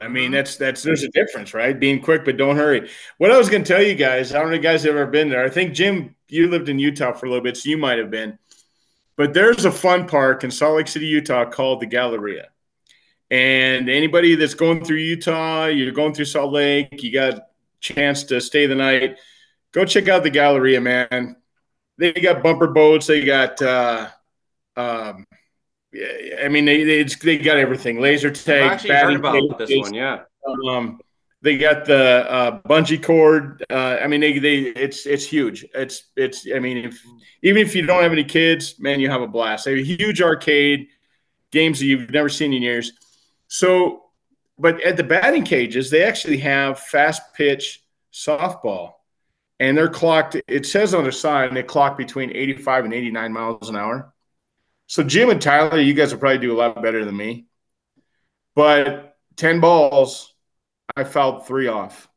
[0.00, 0.34] I mean, mm-hmm.
[0.34, 1.78] that's that's there's a difference, right?
[1.78, 2.90] Being quick, but don't hurry.
[3.18, 4.96] What I was going to tell you guys, I don't know if you guys have
[4.96, 5.44] ever been there.
[5.44, 8.10] I think Jim, you lived in Utah for a little bit, so you might have
[8.10, 8.38] been.
[9.16, 12.48] But there's a fun park in Salt Lake City, Utah, called the Galleria.
[13.30, 17.44] And anybody that's going through Utah, you're going through Salt Lake, you got a
[17.80, 19.18] chance to stay the night,
[19.72, 21.36] go check out the Galleria, man.
[21.96, 24.08] They got bumper boats, they got uh,
[24.76, 25.26] um,
[26.42, 28.00] I mean, they, they, they got everything.
[28.00, 28.72] Laser tag.
[28.72, 29.94] Actually heard about this one.
[29.94, 30.22] Yeah.
[30.68, 31.00] Um,
[31.44, 33.62] they got the uh, bungee cord.
[33.68, 35.66] Uh, I mean, they, they it's it's huge.
[35.74, 36.46] It's it's.
[36.52, 37.04] I mean, if
[37.42, 39.66] even if you don't have any kids, man, you have a blast.
[39.66, 40.88] They have a huge arcade,
[41.52, 42.92] games that you've never seen in years.
[43.46, 44.04] So,
[44.58, 48.92] but at the batting cages, they actually have fast pitch softball,
[49.60, 50.36] and they're clocked.
[50.48, 53.76] It says on the side they clock between eighty five and eighty nine miles an
[53.76, 54.14] hour.
[54.86, 57.46] So Jim and Tyler, you guys will probably do a lot better than me.
[58.54, 60.33] But 10 balls,
[60.96, 62.08] I fouled three off.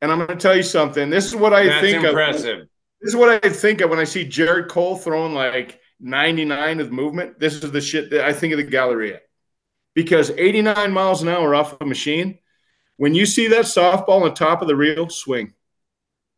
[0.00, 1.10] And I'm going to tell you something.
[1.10, 2.60] This is what I That's think impressive.
[2.60, 2.68] Of,
[3.00, 6.90] this is what I think of when I see Gerrit Cole throwing like 99 with
[6.90, 7.38] movement.
[7.38, 9.20] This is the shit that I think of the Galleria.
[9.94, 12.38] Because 89 miles an hour off a machine,
[12.96, 15.54] when you see that softball on top of the reel, swing.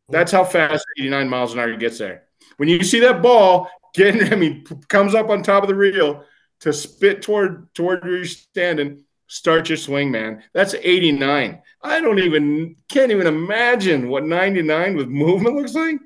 [0.09, 2.23] That's how fast 89 miles an hour gets there.
[2.57, 6.23] When you see that ball getting, I mean, comes up on top of the reel
[6.61, 9.03] to spit toward toward where you're standing.
[9.29, 10.43] Start your swing, man.
[10.53, 11.61] That's 89.
[11.83, 15.97] I don't even can't even imagine what 99 with movement looks like.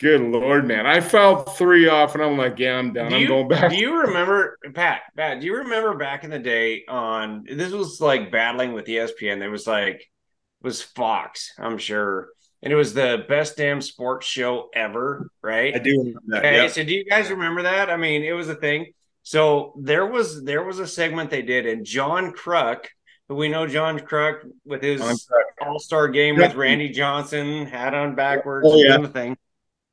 [0.00, 0.86] Good lord, man!
[0.86, 3.14] I fouled three off, and I'm like, yeah, I'm done.
[3.14, 3.70] I'm going back.
[3.70, 5.02] Do you remember, Pat?
[5.16, 9.38] Pat, do you remember back in the day on this was like battling with ESPN?
[9.38, 10.06] There was like it
[10.62, 15.76] was Fox, I'm sure, and it was the best damn sports show ever, right?
[15.76, 16.38] I do remember that.
[16.38, 16.70] Okay, yep.
[16.72, 17.88] so do you guys remember that?
[17.88, 18.94] I mean, it was a thing.
[19.24, 22.84] So there was there was a segment they did, and John Kruk,
[23.26, 25.00] who we know John Kruk with his
[25.62, 28.98] All Star game with Randy Johnson, hat on backwards, oh, yeah.
[28.98, 29.36] the thing.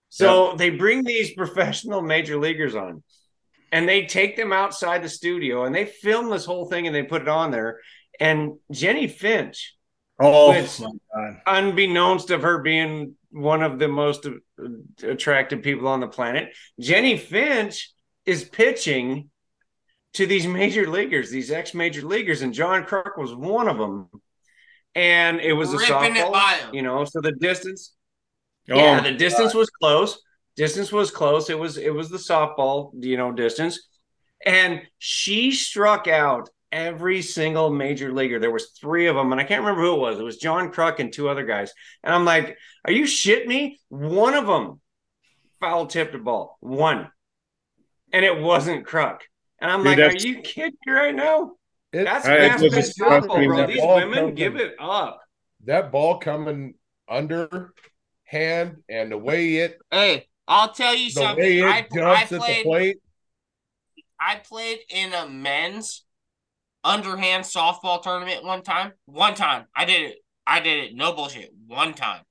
[0.10, 3.04] So they bring these professional major leaguers on,
[3.72, 7.04] and they take them outside the studio, and they film this whole thing, and they
[7.04, 7.80] put it on there.
[8.20, 9.76] And Jennie Finch,
[10.20, 10.80] Oh, which,
[11.48, 14.28] unbeknownst of her being one of the most
[15.02, 17.90] attractive people on the planet, Jennie Finch
[18.26, 19.30] is pitching
[20.14, 24.10] to these major leaguers, these ex major leaguers, and John Kruk was one of them.
[24.94, 27.94] And it was Ripping a softball, you know, so the distance,
[28.70, 29.60] oh, yeah, the distance God.
[29.60, 30.22] was close.
[30.58, 31.50] Distance was close.
[31.50, 33.88] It was it was the softball, you know, distance,
[34.46, 38.38] and she struck out every single major leaguer.
[38.38, 40.20] There was three of them, and I can't remember who it was.
[40.20, 41.72] It was John Kruk and two other guys.
[42.04, 44.82] And I'm like, "Are you shit me?" One of them
[45.62, 46.58] foul tipped a ball.
[46.60, 47.10] One,
[48.12, 49.20] and it wasn't Kruk.
[49.60, 51.54] And I'm Dude, like, "Are you kidding me right now?"
[51.94, 53.68] It, that's fast pitch football, bro.
[53.68, 55.20] These women coming, give it up.
[55.66, 56.76] That ball coming
[57.08, 57.74] under
[58.24, 59.78] hand and the way it.
[59.92, 61.64] Hey, I'll tell you something.
[61.64, 62.26] I, I
[62.64, 62.98] played.
[64.20, 66.06] I played in a men's
[66.84, 68.94] underhand softball tournament one time.
[69.06, 69.66] One time.
[69.76, 70.18] I did it.
[70.46, 70.96] I did it.
[70.96, 71.52] No bullshit.
[71.68, 72.22] One time.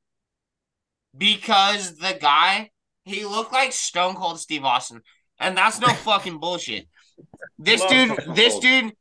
[1.16, 2.70] Because the guy,
[3.05, 5.03] he looked like Stone Cold Steve Austin.
[5.41, 6.86] And that's no fucking bullshit.
[7.59, 8.93] This dude, this dude,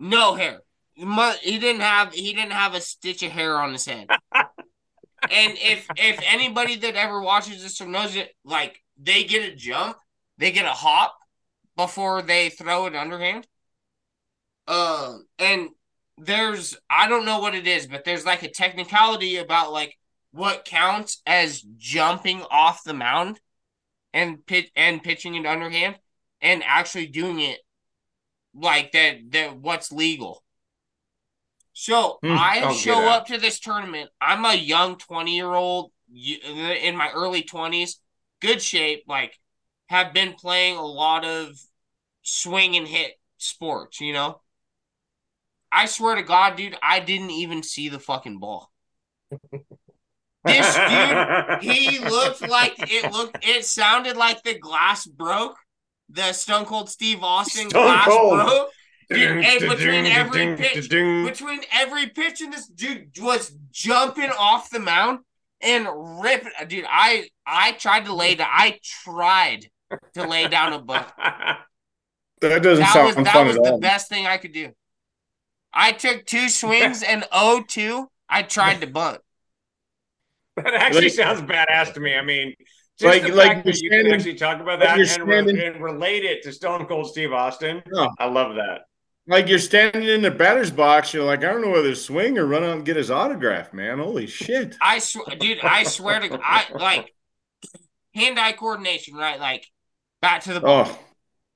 [0.00, 0.60] no hair.
[0.96, 4.08] He didn't have he didn't have a stitch of hair on his head.
[4.34, 4.48] and
[5.58, 9.96] if if anybody that ever watches this or knows it, like they get a jump,
[10.38, 11.16] they get a hop
[11.76, 13.46] before they throw it underhand.
[14.66, 15.68] Uh, and
[16.16, 19.98] there's I don't know what it is, but there's like a technicality about like
[20.30, 23.40] what counts as jumping off the mound
[24.14, 25.96] and pit and pitching it underhand
[26.40, 27.58] and actually doing it
[28.54, 30.42] like that that what's legal.
[31.74, 34.08] So mm, I show up to this tournament.
[34.20, 37.96] I'm a young 20 year old in my early 20s,
[38.40, 39.38] good shape, like
[39.86, 41.60] have been playing a lot of
[42.22, 44.40] swing and hit sports, you know?
[45.72, 48.70] I swear to God, dude, I didn't even see the fucking ball.
[50.44, 55.56] this dude, he looked like it looked, it sounded like the glass broke.
[56.10, 58.46] The Stone Cold Steve Austin Stone glass Cold.
[58.46, 58.68] broke
[59.10, 64.80] Dude, and between every pitch, between every pitch, and this dude was jumping off the
[64.80, 65.20] mound
[65.60, 65.86] and
[66.22, 66.52] ripping.
[66.58, 68.48] Uh, dude, I I tried to lay down.
[68.50, 69.66] I tried
[70.14, 71.06] to lay down a bunt.
[72.40, 73.80] That doesn't that sound was, That was the all.
[73.80, 74.72] best thing I could do.
[75.72, 78.06] I took two swings and 0-2.
[78.28, 79.20] I tried to bunt.
[80.56, 82.14] That actually like, sounds badass to me.
[82.14, 82.54] I mean,
[82.98, 85.66] just like, the fact like that you standing, can actually talk about that and, re-
[85.66, 87.82] and, relate it to Stone Cold Steve Austin.
[87.92, 88.08] Oh.
[88.18, 88.82] I love that.
[89.26, 92.38] Like you're standing in the batter's box, you're like, I don't know whether to swing
[92.38, 93.98] or run out and get his autograph, man.
[93.98, 94.76] Holy shit!
[94.82, 97.14] I swear, dude, I swear to I like
[98.14, 99.40] hand-eye coordination, right?
[99.40, 99.66] Like
[100.20, 100.98] bat to the ball, oh.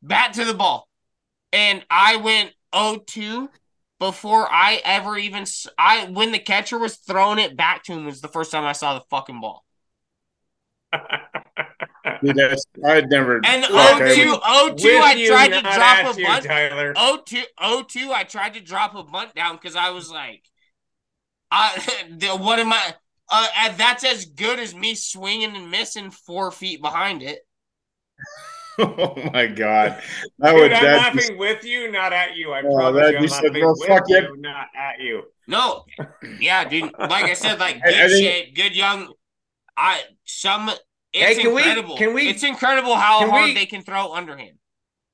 [0.02, 0.88] bat to the ball,
[1.52, 3.48] and I went 0-2
[3.98, 5.44] before I ever even
[5.76, 8.72] I when the catcher was throwing it back to him was the first time I
[8.72, 9.64] saw the fucking ball.
[12.22, 12.40] Dude,
[12.84, 13.40] I never.
[13.44, 16.44] And 02, 02 I tried to drop a bunt.
[16.44, 16.94] Tyler.
[16.94, 17.42] 02,
[17.88, 20.44] 02, I tried to drop a bunt down because I was like,
[21.50, 21.78] I,
[22.38, 22.94] what am I?
[23.30, 23.46] Uh,
[23.76, 27.40] that's as good as me swinging and missing four feet behind it.
[28.82, 30.00] oh my god!
[30.38, 31.36] That Dude, would, I'm laughing just...
[31.36, 32.52] with you, not at you.
[32.52, 34.40] I oh, promise you, I'm laughing no, with you, it.
[34.40, 35.22] not at you.
[35.46, 35.84] No,
[36.38, 36.92] yeah, dude.
[36.98, 39.12] Like I said, like good I, I shape, good young.
[39.76, 40.70] I some
[41.12, 41.94] it's hey, can incredible.
[41.94, 42.28] We, can we?
[42.28, 44.58] It's incredible how hard we, they can throw underhand.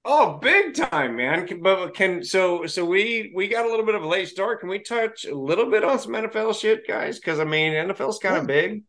[0.05, 1.47] Oh, big time, man!
[1.47, 4.61] Can, but can so so we we got a little bit of a late start.
[4.61, 7.19] Can we touch a little bit on some NFL shit, guys?
[7.19, 8.47] Because I mean, NFL's kind of yeah.
[8.47, 8.83] big.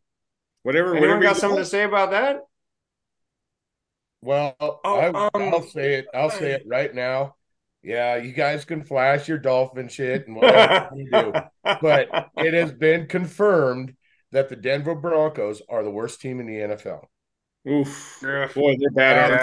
[0.64, 0.96] Whatever.
[0.96, 2.42] Anyone whatever got something to say about that?
[4.26, 6.08] Well, oh, I, will um, say it.
[6.14, 7.36] I'll say it right now.
[7.84, 12.72] Yeah, you guys can flash your dolphin shit and whatever you do, but it has
[12.74, 13.96] been confirmed
[14.32, 17.06] that the Denver Broncos are the worst team in the NFL.
[17.70, 19.40] Oof, boy, they're bad on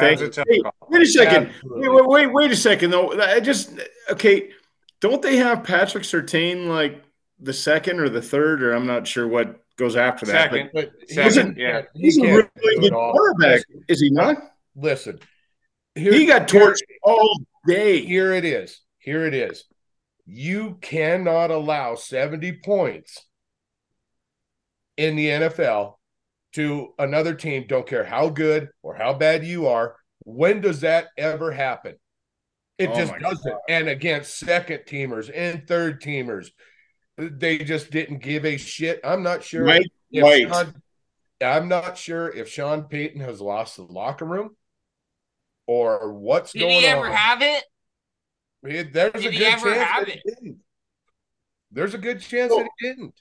[0.49, 1.53] Hey, wait a second.
[1.65, 3.21] Wait, wait, wait, wait a second though.
[3.21, 3.73] I just
[4.11, 4.51] okay.
[5.01, 7.05] Don't they have Patrick Surtain like
[7.39, 10.51] the second or the third, or I'm not sure what goes after that.
[10.51, 12.49] Second, but, but second, yeah, he's a really
[12.81, 14.52] good quarterback, is he not?
[14.75, 15.19] Listen,
[15.95, 18.05] here, he got torched all day.
[18.05, 18.81] Here it is.
[18.99, 19.65] Here it is.
[20.25, 23.27] You cannot allow 70 points
[24.97, 25.95] in the NFL
[26.55, 29.97] to another team, don't care how good or how bad you are.
[30.25, 31.97] When does that ever happen?
[32.79, 33.51] It oh just doesn't.
[33.51, 33.61] God.
[33.69, 36.49] And against second teamers and third teamers,
[37.17, 39.01] they just didn't give a shit.
[39.05, 39.65] I'm not sure.
[39.65, 39.91] Right.
[40.15, 40.49] right.
[40.49, 40.75] Sean,
[41.43, 44.57] I'm not sure if Sean Payton has lost the locker room
[45.73, 46.81] or what's Did going on.
[46.81, 47.13] Did he ever on.
[47.13, 47.65] have it?
[48.63, 50.21] There's Did a good chance that it?
[50.25, 50.59] he didn't.
[51.73, 53.15] There's a good chance that he didn't.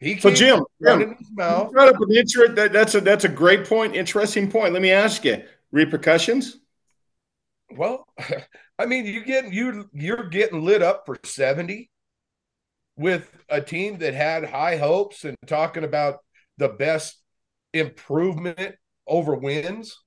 [0.00, 1.72] He so Jim, Jim his mouth.
[1.72, 4.72] Brought up an inter- that, that's a that's a great point, interesting point.
[4.72, 5.42] Let me ask you,
[5.72, 6.58] repercussions?
[7.76, 8.06] Well,
[8.78, 11.90] I mean, you getting you you're getting lit up for 70
[12.96, 16.18] with a team that had high hopes and talking about
[16.58, 17.20] the best
[17.72, 19.98] improvement over wins.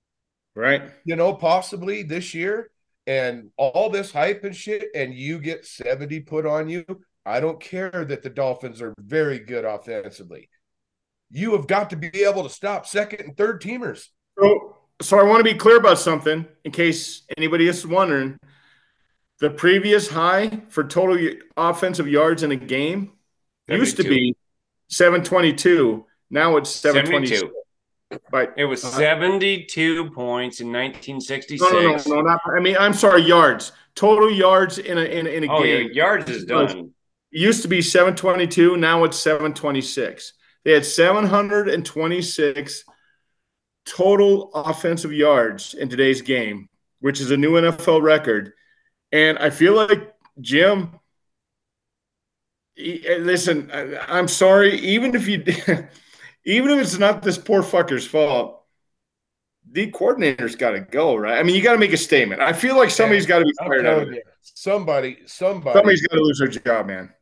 [0.55, 0.83] Right.
[1.05, 2.69] You know, possibly this year
[3.07, 6.85] and all this hype and shit, and you get 70 put on you.
[7.25, 10.49] I don't care that the Dolphins are very good offensively.
[11.29, 14.07] You have got to be able to stop second and third teamers.
[14.39, 18.37] So, so I want to be clear about something in case anybody is wondering.
[19.39, 21.17] The previous high for total
[21.57, 23.13] offensive yards in a game
[23.69, 23.79] 72.
[23.79, 24.35] used to be
[24.89, 26.05] 722.
[26.29, 27.51] Now it's 722.
[28.29, 31.61] But it was uh, 72 points in 1966.
[31.61, 33.71] No, no, no, no, not, I mean, I'm sorry, yards.
[33.95, 35.87] Total yards in a in, a, in a oh, game.
[35.87, 36.93] Yeah, yards is done.
[37.31, 38.77] It used to be 722.
[38.77, 40.33] Now it's 726.
[40.63, 42.83] They had 726
[43.85, 48.53] total offensive yards in today's game, which is a new NFL record.
[49.11, 50.99] And I feel like Jim,
[52.77, 53.69] listen,
[54.07, 54.77] I'm sorry.
[54.79, 55.43] Even if you,
[56.45, 58.63] even if it's not this poor fucker's fault,
[59.71, 61.37] the coordinator's got to go, right?
[61.37, 62.41] I mean, you got to make a statement.
[62.41, 64.07] I feel like somebody's got to be fired out.
[64.41, 67.13] Somebody, somebody, somebody's got to lose their job, man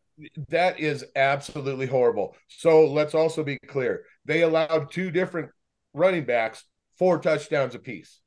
[0.49, 2.36] that is absolutely horrible.
[2.47, 4.03] So let's also be clear.
[4.26, 5.49] They allowed two different
[5.93, 6.63] running backs
[6.97, 8.20] four touchdowns apiece.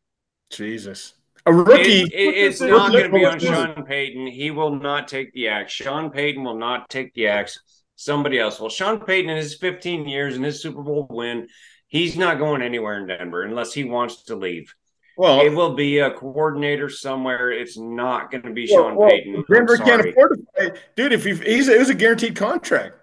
[0.50, 1.14] Jesus.
[1.44, 2.02] A rookie.
[2.02, 4.28] It, it, it's not going to be on Sean Payton.
[4.28, 5.72] He will not take the axe.
[5.72, 7.58] Sean Payton will not take the axe.
[7.96, 11.48] Somebody else Well, Sean Payton in his 15 years and his Super Bowl win,
[11.86, 14.74] he's not going anywhere in Denver unless he wants to leave.
[15.16, 17.52] Well, it will be a coordinator somewhere.
[17.52, 19.44] It's not going to be well, Sean well, Payton.
[19.50, 20.80] Denver can't afford to play.
[20.96, 22.96] Dude, if he's it was a guaranteed contract.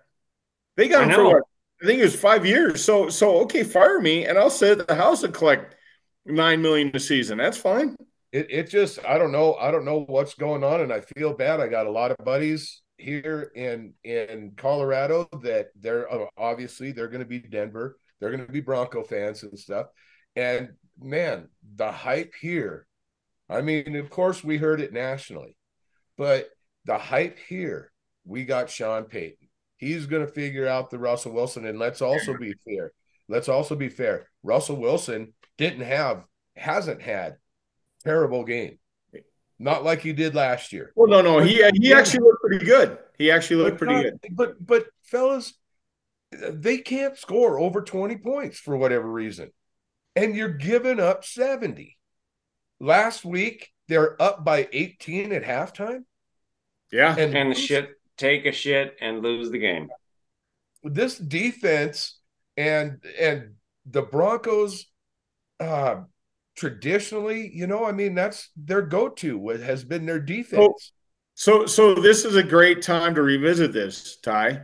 [0.76, 1.44] They got him for what?
[1.82, 2.84] I think it was five years.
[2.84, 5.76] So so okay, fire me and I'll sit at the house and collect
[6.26, 7.38] nine million a season.
[7.38, 7.96] That's fine.
[8.32, 11.34] It it just I don't know I don't know what's going on and I feel
[11.34, 11.60] bad.
[11.60, 17.08] I got a lot of buddies here in in Colorado that they're uh, obviously they're
[17.08, 17.98] going to be Denver.
[18.20, 19.88] They're going to be Bronco fans and stuff.
[20.36, 22.86] And man, the hype here.
[23.50, 25.56] I mean, of course we heard it nationally,
[26.18, 26.50] but
[26.86, 27.92] the hype here,
[28.26, 29.48] we got Sean Payton.
[29.78, 32.92] He's going to figure out the Russell Wilson and let's also be fair.
[33.28, 34.30] Let's also be fair.
[34.44, 36.26] Russell Wilson didn't have
[36.56, 37.38] hasn't had
[38.04, 38.80] terrible game.
[39.60, 40.94] Not like he did last year.
[40.96, 42.98] Well, no, no, he he actually looked pretty good.
[43.18, 44.20] He actually looked pretty not, good.
[44.32, 45.54] But but fellas,
[46.32, 49.52] they can't score over 20 points for whatever reason.
[50.16, 51.98] And you're giving up 70.
[52.80, 56.04] Last week, they're up by 18 at halftime.
[56.92, 57.16] Yeah.
[57.18, 59.90] And, and the shit, take a shit and lose the game.
[60.84, 62.18] This defense
[62.56, 63.56] and and
[63.86, 64.86] the Broncos
[65.60, 66.02] uh
[66.60, 69.38] traditionally, you know, I mean, that's their go-to.
[69.38, 70.92] What has been their defense.
[71.34, 74.18] So, so, so this is a great time to revisit this.
[74.18, 74.64] Ty,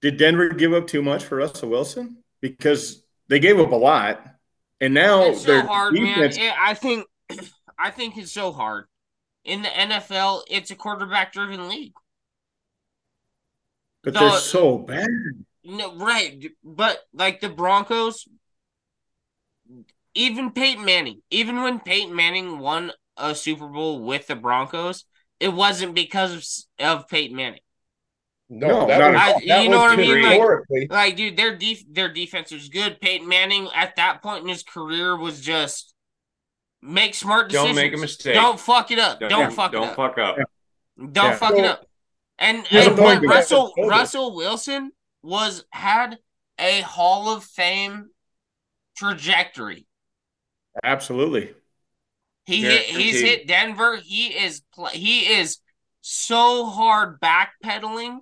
[0.00, 2.22] did Denver give up too much for Russell Wilson?
[2.40, 4.24] Because they gave up a lot,
[4.80, 6.36] and now it's so hard, defense...
[6.38, 6.54] man.
[6.58, 7.06] I think,
[7.78, 8.84] I think it's so hard.
[9.44, 11.92] In the NFL, it's a quarterback-driven league.
[14.04, 15.08] But they're so bad.
[15.64, 16.46] No, right.
[16.62, 18.28] But like the Broncos,
[20.14, 25.04] even Peyton Manning, even when Peyton Manning won a Super Bowl with the Broncos,
[25.40, 27.60] it wasn't because of, of Peyton Manning.
[28.48, 30.22] No, that was, I, that you know what I mean.
[30.22, 33.00] Like, like, dude, their def- their defense was good.
[33.00, 35.94] Peyton Manning at that point in his career was just
[36.82, 37.74] make smart decisions.
[37.74, 38.34] Don't make a mistake.
[38.34, 39.18] Don't fuck it up.
[39.18, 39.96] Don't, don't fuck don't it up.
[39.96, 40.36] Fuck up.
[40.98, 41.36] Don't yeah.
[41.36, 41.86] fuck so, it up.
[42.38, 44.90] And, and Russell Russell Wilson
[45.22, 46.18] was had
[46.58, 48.10] a Hall of Fame
[48.96, 49.86] trajectory.
[50.82, 51.52] Absolutely.
[52.46, 53.96] He hit, he's hit Denver.
[53.96, 54.62] He is
[54.92, 55.58] he is
[56.02, 58.18] so hard backpedaling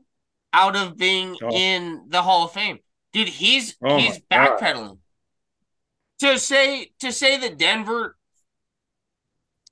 [0.53, 1.51] out of being oh.
[1.51, 2.79] in the Hall of Fame.
[3.13, 4.99] Dude, he's oh he's backpedaling.
[6.21, 8.17] To say to say that Denver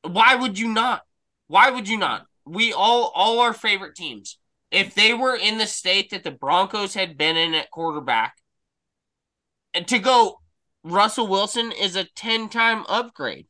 [0.02, 1.02] why would you not?
[1.46, 2.26] Why would you not?
[2.44, 4.38] We all all our favorite teams.
[4.70, 8.34] If they were in the state that the Broncos had been in at quarterback,
[9.74, 10.40] and to go
[10.82, 13.46] Russell Wilson is a 10 time upgrade.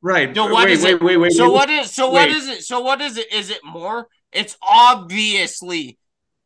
[0.00, 0.34] Right.
[0.34, 1.02] So what wait, is wait, it?
[1.02, 2.62] Wait, wait, so what is so what is it?
[2.62, 3.32] So what is it?
[3.32, 4.06] Is it more?
[4.32, 5.98] It's obviously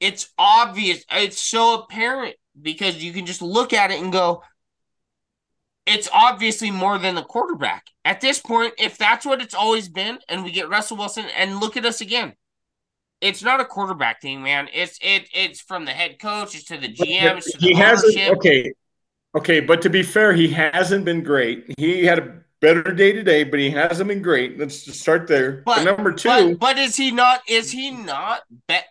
[0.02, 1.04] it's obvious.
[1.10, 4.42] It's so apparent because you can just look at it and go,
[5.86, 7.84] it's obviously more than the quarterback.
[8.04, 11.60] At this point, if that's what it's always been, and we get Russell Wilson, and
[11.60, 12.34] look at us again.
[13.20, 14.68] It's not a quarterback thing, man.
[14.74, 17.74] It's it it's from the head coach, it's to the GM, it's to the he
[17.74, 18.72] has okay.
[19.34, 21.72] Okay, but to be fair, he hasn't been great.
[21.78, 24.58] He had a better day today, but he hasn't been great.
[24.58, 25.62] Let's just start there.
[25.64, 27.40] But, but number two, but, but, is he not?
[27.48, 28.42] Is he not?
[28.68, 28.86] Bet.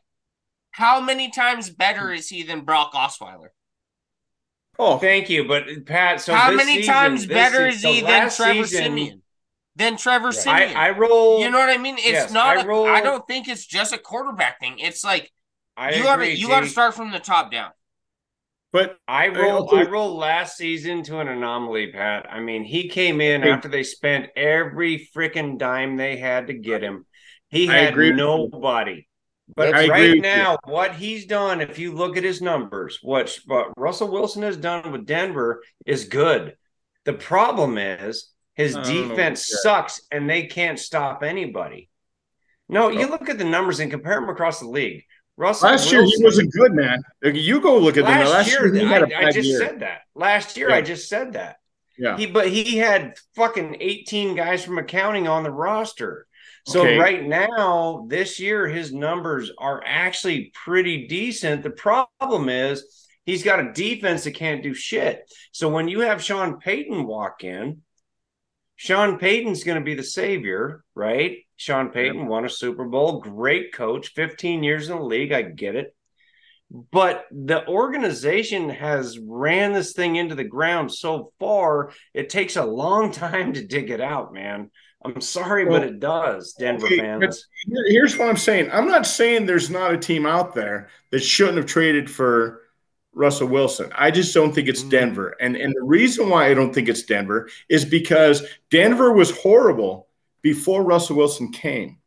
[0.71, 3.49] How many times better is he than Brock Osweiler?
[4.79, 5.47] Oh, thank you.
[5.47, 9.21] But Pat, so how many season, times better is he than Trevor season, Siemian?
[9.75, 10.39] Than Trevor yeah.
[10.39, 10.77] Siemian.
[10.77, 11.41] I, I, roll.
[11.41, 11.95] You know what I mean?
[11.95, 12.57] It's yes, not.
[12.57, 14.79] I, roll, a, I don't think it's just a quarterback thing.
[14.79, 15.31] It's like
[15.77, 17.71] I you got to you got to start from the top down.
[18.73, 22.25] But I rolled I rolled last season to an anomaly, Pat.
[22.29, 26.81] I mean, he came in after they spent every freaking dime they had to get
[26.81, 27.05] him.
[27.49, 29.07] He had nobody.
[29.53, 33.73] But I right now, what he's done, if you look at his numbers, what, what
[33.75, 36.55] Russell Wilson has done with Denver is good.
[37.03, 41.89] The problem is his oh, defense sucks and they can't stop anybody.
[42.69, 43.09] No, you oh.
[43.09, 45.03] look at the numbers and compare them across the league.
[45.41, 47.01] Russell last Wilson, year he wasn't good, man.
[47.23, 48.73] You go look at last, last year.
[48.73, 49.57] year I, I, just year.
[49.57, 50.01] said that.
[50.13, 50.75] Last year, yeah.
[50.75, 51.57] I just said that.
[51.97, 52.15] Yeah.
[52.15, 56.27] He but he had fucking 18 guys from accounting on the roster.
[56.67, 56.97] So okay.
[56.97, 61.63] right now, this year, his numbers are actually pretty decent.
[61.63, 65.23] The problem is he's got a defense that can't do shit.
[65.51, 67.81] So when you have Sean Payton walk in,
[68.75, 71.37] Sean Payton's going to be the savior, right?
[71.61, 75.31] Sean Payton won a Super Bowl, great coach, 15 years in the league.
[75.31, 75.95] I get it.
[76.71, 82.65] but the organization has ran this thing into the ground so far, it takes a
[82.65, 84.71] long time to dig it out, man.
[85.05, 87.47] I'm sorry, well, but it does, Denver okay, fans.
[87.85, 88.71] Here's what I'm saying.
[88.71, 92.61] I'm not saying there's not a team out there that shouldn't have traded for
[93.13, 93.91] Russell Wilson.
[93.95, 94.89] I just don't think it's mm.
[94.89, 95.35] Denver.
[95.39, 100.07] And and the reason why I don't think it's Denver is because Denver was horrible
[100.41, 101.97] before Russell Wilson came.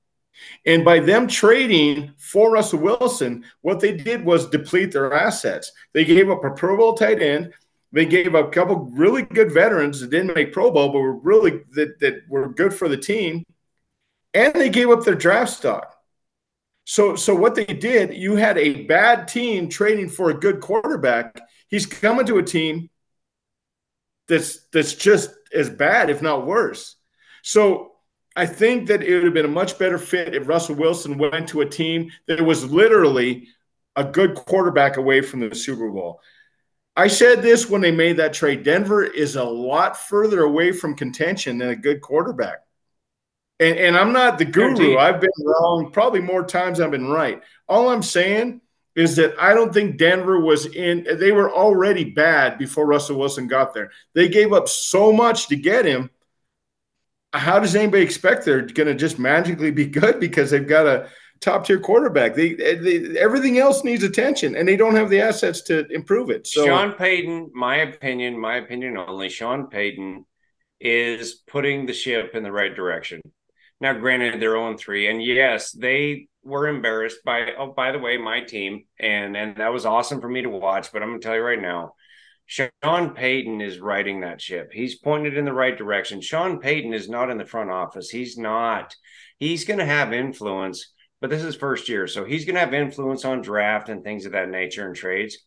[0.66, 5.72] And by them trading for Russell Wilson, what they did was deplete their assets.
[5.92, 7.52] They gave up a Pro Bowl tight end.
[7.92, 11.16] They gave up a couple really good veterans that didn't make Pro Bowl, but were
[11.16, 13.44] really that, that were good for the team.
[14.32, 15.94] And they gave up their draft stock.
[16.84, 21.40] So, so what they did, you had a bad team trading for a good quarterback.
[21.68, 22.90] He's coming to a team
[24.26, 26.96] that's that's just as bad, if not worse.
[27.42, 27.93] So
[28.36, 31.48] I think that it would have been a much better fit if Russell Wilson went
[31.48, 33.48] to a team that was literally
[33.96, 36.20] a good quarterback away from the Super Bowl.
[36.96, 38.62] I said this when they made that trade.
[38.62, 42.58] Denver is a lot further away from contention than a good quarterback.
[43.60, 44.98] And, and I'm not the guru.
[44.98, 47.40] I've been wrong probably more times I've been right.
[47.68, 48.60] All I'm saying
[48.96, 53.46] is that I don't think Denver was in, they were already bad before Russell Wilson
[53.48, 53.90] got there.
[54.14, 56.10] They gave up so much to get him
[57.34, 61.08] how does anybody expect they're going to just magically be good because they've got a
[61.40, 62.34] top tier quarterback?
[62.34, 66.46] They, they, everything else needs attention, and they don't have the assets to improve it.
[66.46, 69.28] So Sean Payton, my opinion, my opinion only.
[69.28, 70.24] Sean Payton
[70.80, 73.20] is putting the ship in the right direction.
[73.80, 77.52] Now, granted, they're on three, and yes, they were embarrassed by.
[77.58, 80.92] Oh, by the way, my team, and and that was awesome for me to watch.
[80.92, 81.94] But I'm going to tell you right now,
[82.46, 84.70] Sean Payton is riding that ship.
[84.72, 86.20] He's pointed in the right direction.
[86.20, 88.10] Sean Payton is not in the front office.
[88.10, 88.94] He's not.
[89.38, 92.06] He's going to have influence, but this is first year.
[92.06, 95.38] So he's going to have influence on draft and things of that nature and trades.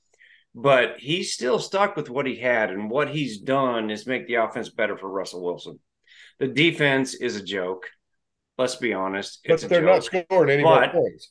[0.56, 2.72] But he's still stuck with what he had.
[2.72, 5.80] And what he's done is make the offense better for Russell Wilson.
[6.40, 7.86] The defense is a joke.
[8.58, 9.46] Let's be honest.
[9.48, 11.30] But they're not scoring any but, more points.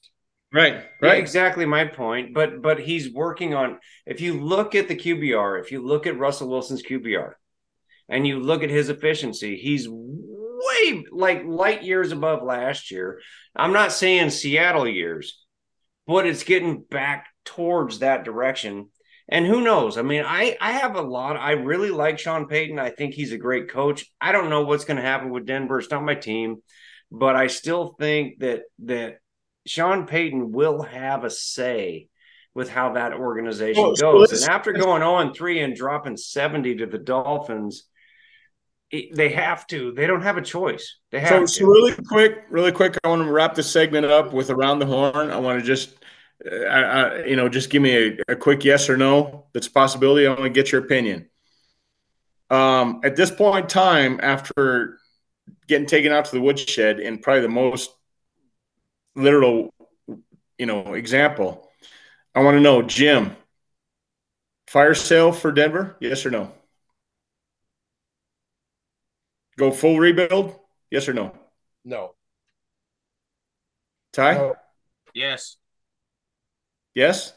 [0.52, 0.86] Right, right.
[1.02, 2.32] Yeah, exactly my point.
[2.32, 3.78] But but he's working on.
[4.06, 7.32] If you look at the QBR, if you look at Russell Wilson's QBR,
[8.08, 13.20] and you look at his efficiency, he's way like light years above last year.
[13.54, 15.44] I'm not saying Seattle years,
[16.06, 18.90] but it's getting back towards that direction.
[19.28, 19.98] And who knows?
[19.98, 21.36] I mean, I I have a lot.
[21.36, 22.78] I really like Sean Payton.
[22.78, 24.06] I think he's a great coach.
[24.20, 25.80] I don't know what's going to happen with Denver.
[25.80, 26.58] It's not my team,
[27.10, 29.18] but I still think that that
[29.66, 32.08] Sean Payton will have a say
[32.54, 34.30] with how that organization well, goes.
[34.30, 37.84] So and after going on three and dropping 70 to the Dolphins,
[38.90, 39.92] they have to.
[39.92, 40.96] They don't have a choice.
[41.10, 41.48] They have so, to.
[41.48, 42.96] So really quick, really quick.
[43.04, 45.30] I want to wrap this segment up with around the horn.
[45.30, 45.96] I want to just,
[46.50, 49.46] uh, I, you know, just give me a, a, quick yes or no.
[49.52, 50.26] That's a possibility.
[50.26, 51.28] I want to get your opinion.
[52.48, 54.98] Um, at this point in time, after
[55.66, 57.90] getting taken out to the woodshed in probably the most
[59.16, 59.74] literal,
[60.58, 61.70] you know, example.
[62.34, 63.34] I want to know, Jim,
[64.68, 65.96] fire sale for Denver?
[66.00, 66.52] Yes or no?
[69.58, 70.58] Go full rebuild?
[70.90, 71.34] Yes or no?
[71.84, 72.14] No.
[74.12, 74.34] Ty?
[74.34, 74.54] No.
[75.14, 75.56] Yes.
[76.94, 77.32] Yes?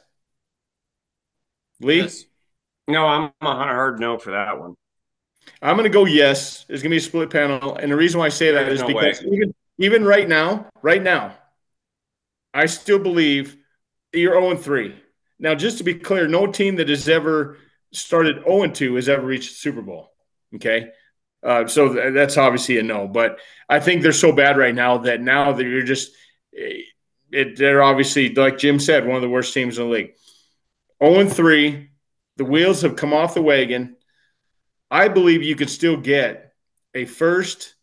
[1.80, 2.02] Lee?
[2.02, 2.26] Yes.
[2.88, 4.76] No, I'm a hard no for that one.
[5.62, 6.66] I'm going to go yes.
[6.66, 7.76] There's going to be a split panel.
[7.76, 10.68] And the reason why I say that There's is no because even, even right now,
[10.82, 11.36] right now,
[12.54, 13.58] I still believe
[14.14, 14.96] you're 0 3.
[15.40, 17.58] Now, just to be clear, no team that has ever
[17.92, 20.12] started 0 2 has ever reached the Super Bowl.
[20.56, 20.92] Okay.
[21.42, 23.08] Uh, so th- that's obviously a no.
[23.08, 23.40] But
[23.70, 26.12] I think they're so bad right now that now that you're just,
[26.58, 26.82] eh,
[27.32, 30.14] it, they're obviously, like Jim said, one of the worst teams in the league.
[31.04, 31.90] 0 3.
[32.38, 33.96] The wheels have come off the wagon.
[34.92, 36.54] I believe you could still get
[36.96, 37.76] a first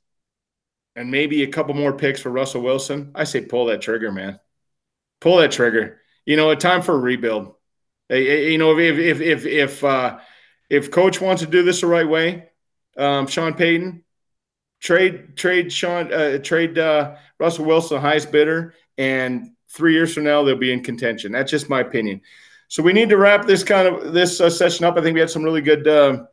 [0.97, 3.13] and maybe a couple more picks for Russell Wilson.
[3.15, 4.41] I say pull that trigger, man
[5.21, 6.01] pull that trigger.
[6.25, 7.55] You know, a time for a rebuild.
[8.11, 10.19] You know, if if if if uh,
[10.71, 12.51] if coach wants to do this the right way,
[12.97, 14.05] um, Sean Payton,
[14.81, 20.43] trade trade Sean uh, trade uh, Russell Wilson, highest bidder, and three years from now
[20.43, 21.33] they'll be in contention.
[21.33, 22.21] That's just my opinion.
[22.69, 24.97] So we need to wrap this kind of this uh, session up.
[24.97, 26.25] I think we had some really good uh,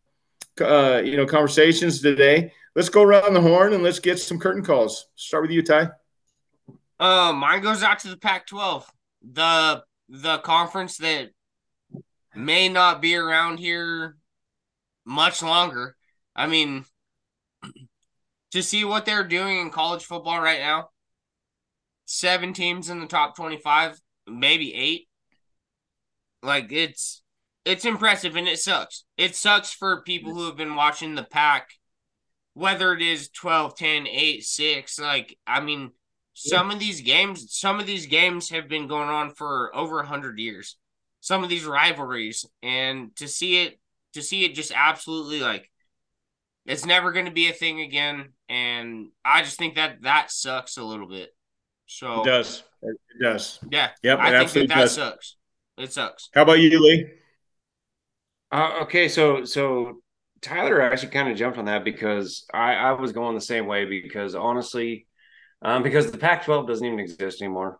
[0.61, 2.51] uh, you know conversations today.
[2.75, 5.07] Let's go around the horn and let's get some curtain calls.
[5.15, 5.91] Start with you, Ty.
[7.03, 8.85] Uh, mine goes out to the Pac-12,
[9.33, 11.31] the the conference that
[12.33, 14.15] may not be around here
[15.03, 15.97] much longer.
[16.33, 16.85] I mean,
[18.51, 20.91] to see what they're doing in college football right now,
[22.05, 25.09] seven teams in the top twenty-five, maybe eight.
[26.41, 27.21] Like it's
[27.65, 29.03] it's impressive and it sucks.
[29.17, 31.71] It sucks for people who have been watching the pack,
[32.53, 34.99] whether it is 12, 10, 8, 6.
[34.99, 35.91] Like, I mean,
[36.33, 36.73] some yeah.
[36.73, 40.39] of these games, some of these games have been going on for over a hundred
[40.39, 40.77] years.
[41.19, 43.79] Some of these rivalries, and to see it,
[44.13, 45.69] to see it just absolutely like
[46.65, 48.29] it's never going to be a thing again.
[48.49, 51.33] And I just think that that sucks a little bit.
[51.85, 52.63] So it does.
[52.81, 53.59] It does.
[53.69, 53.89] Yeah.
[54.03, 54.19] Yep.
[54.19, 54.95] I think that, that does.
[54.95, 55.35] sucks.
[55.77, 56.29] It sucks.
[56.33, 57.09] How about you, Lee?
[58.51, 60.01] Uh, okay, so so
[60.41, 63.85] Tyler actually kind of jumped on that because I, I was going the same way
[63.85, 65.07] because honestly,
[65.63, 67.79] um, because the Pac-12 doesn't even exist anymore.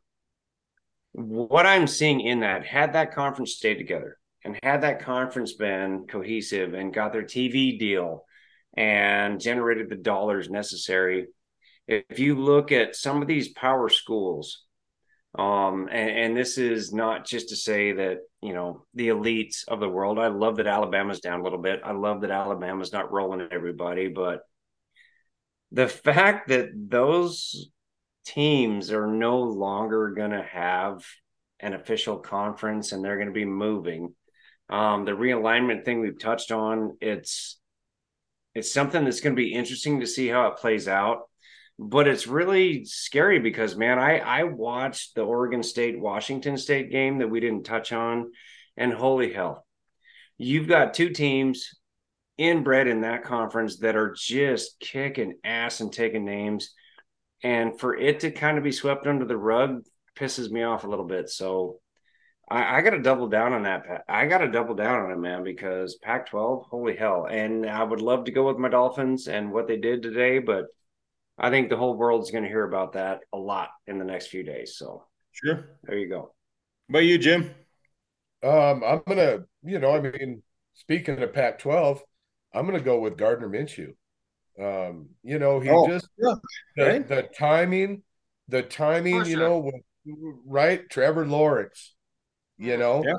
[1.11, 6.05] What I'm seeing in that, had that conference stayed together and had that conference been
[6.07, 8.25] cohesive and got their TV deal
[8.75, 11.27] and generated the dollars necessary.
[11.87, 14.63] If you look at some of these power schools,
[15.37, 19.79] um, and, and, this is not just to say that, you know, the elites of
[19.79, 20.19] the world.
[20.19, 21.81] I love that Alabama's down a little bit.
[21.83, 24.41] I love that Alabama's not rolling everybody, but
[25.71, 27.71] the fact that those
[28.25, 31.03] teams are no longer going to have
[31.59, 34.13] an official conference and they're going to be moving.
[34.69, 37.59] Um, the realignment thing we've touched on, it's
[38.55, 41.23] it's something that's going to be interesting to see how it plays out
[41.79, 47.17] but it's really scary because man i i watched the oregon state washington state game
[47.17, 48.31] that we didn't touch on
[48.77, 49.65] and holy hell
[50.37, 51.69] you've got two teams
[52.37, 56.73] inbred in that conference that are just kicking ass and taking names
[57.43, 59.83] and for it to kind of be swept under the rug
[60.15, 61.79] pisses me off a little bit so
[62.49, 64.03] I, I got to double down on that.
[64.07, 67.25] I got to double down on it, man, because Pac 12, holy hell.
[67.29, 70.65] And I would love to go with my Dolphins and what they did today, but
[71.37, 74.27] I think the whole world's going to hear about that a lot in the next
[74.27, 74.75] few days.
[74.77, 75.77] So, sure.
[75.83, 76.33] There you go.
[76.87, 77.51] What about you, Jim?
[78.43, 82.03] Um, I'm going to, you know, I mean, speaking of Pac 12,
[82.53, 83.95] I'm going to go with Gardner Minshew.
[84.59, 86.35] Um, you know, he oh, just, yeah.
[86.75, 87.07] the, right?
[87.07, 88.03] the timing,
[88.47, 89.71] the timing, you know,
[90.45, 90.87] right?
[90.89, 91.93] Trevor Lawrence,
[92.57, 93.03] you know?
[93.03, 93.15] Yeah.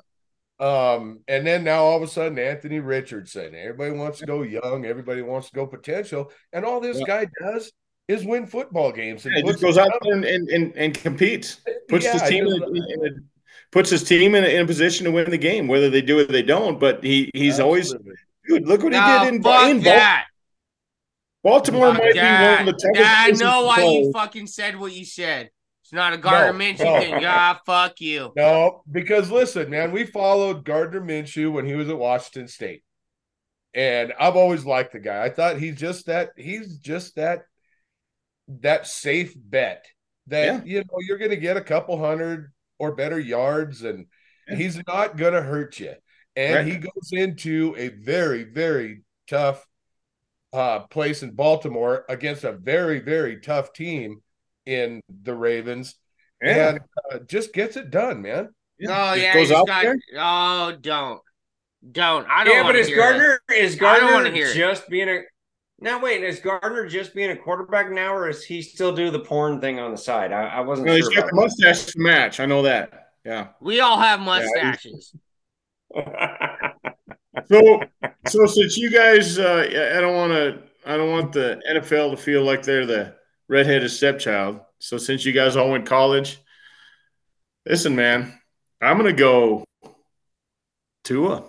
[0.61, 3.55] Um, and then now all of a sudden Anthony Richardson.
[3.55, 7.07] Everybody wants to go young, everybody wants to go potential, and all this yeah.
[7.07, 7.72] guy does
[8.07, 9.24] is win football games.
[9.26, 11.61] And yeah, just goes out there and, and, and, competes.
[11.89, 13.11] Puts yeah, his team in, in, a,
[13.72, 16.18] puts his team in a, in a, position to win the game, whether they do
[16.18, 16.80] it or they don't.
[16.80, 17.62] But he he's Absolutely.
[17.62, 17.95] always
[18.49, 18.66] dude.
[18.66, 20.26] Look what no, he did in, fuck in that.
[21.45, 21.92] Baltimore.
[21.92, 23.42] Baltimore might that, be one of the toughest.
[23.42, 25.51] I know why you fucking said what you said.
[25.82, 26.99] It's not a Gardner no, Minshew no.
[26.99, 27.24] thing.
[27.26, 28.32] Ah, fuck you.
[28.34, 32.82] No, because listen, man, we followed Gardner Minshew when he was at Washington State.
[33.74, 35.22] And I've always liked the guy.
[35.22, 37.42] I thought he's just that he's just that
[38.49, 39.86] that safe bet
[40.28, 40.74] that yeah.
[40.76, 44.07] you know you're gonna get a couple hundred or better yards and
[44.49, 44.55] yeah.
[44.55, 45.95] he's not gonna hurt you.
[46.36, 46.66] And right.
[46.66, 49.64] he goes into a very, very tough
[50.55, 54.23] uh, place in Baltimore against a very, very tough team
[54.65, 55.97] in the Ravens,
[56.41, 56.69] yeah.
[56.69, 56.81] and
[57.13, 58.55] uh, just gets it done, man.
[58.79, 59.11] Yeah.
[59.11, 59.99] Oh yeah, goes out got, there.
[60.17, 61.21] Oh, don't,
[61.91, 62.27] don't.
[62.31, 62.55] I don't.
[62.55, 63.59] Yeah, but is Gardner that.
[63.59, 65.23] is Gardner just being a
[65.81, 69.21] now wait, is Gardner just being a quarterback now, or is he still do the
[69.21, 70.33] porn thing on the side?
[70.33, 70.87] I, I wasn't.
[70.87, 72.39] No, sure he's got the mustache to match.
[72.39, 73.11] I know that.
[73.25, 75.13] Yeah, we all have mustaches.
[75.95, 76.54] Yeah,
[77.49, 77.80] so,
[78.26, 79.66] so since you guys, uh,
[79.97, 83.14] I don't want to, I don't want the NFL to feel like they're the
[83.49, 84.61] redheaded stepchild.
[84.78, 86.38] So since you guys all went college,
[87.66, 88.38] listen, man,
[88.80, 89.64] I'm gonna go
[91.05, 91.45] Tua.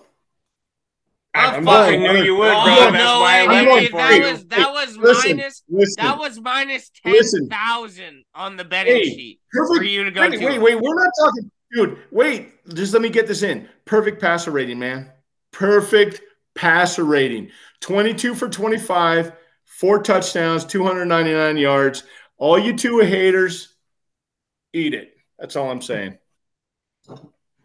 [1.34, 2.62] I fucking knew you would, bro.
[2.62, 6.18] Oh, That's no, why I went for that was that was listen, minus, listen, that
[6.18, 10.22] was minus ten thousand on the betting hey, sheet perfect, for you to go.
[10.22, 10.46] Wait, to.
[10.46, 10.76] wait, wait.
[10.76, 11.98] We're not talking, dude.
[12.12, 13.68] Wait, just let me get this in.
[13.84, 15.12] Perfect passer rating, man.
[15.56, 16.22] Perfect
[16.54, 17.50] passer rating.
[17.80, 19.32] Twenty-two for twenty-five
[19.66, 22.04] four touchdowns, 299 yards.
[22.38, 23.76] All you two haters,
[24.74, 25.16] eat it.
[25.40, 26.18] That's all I'm saying.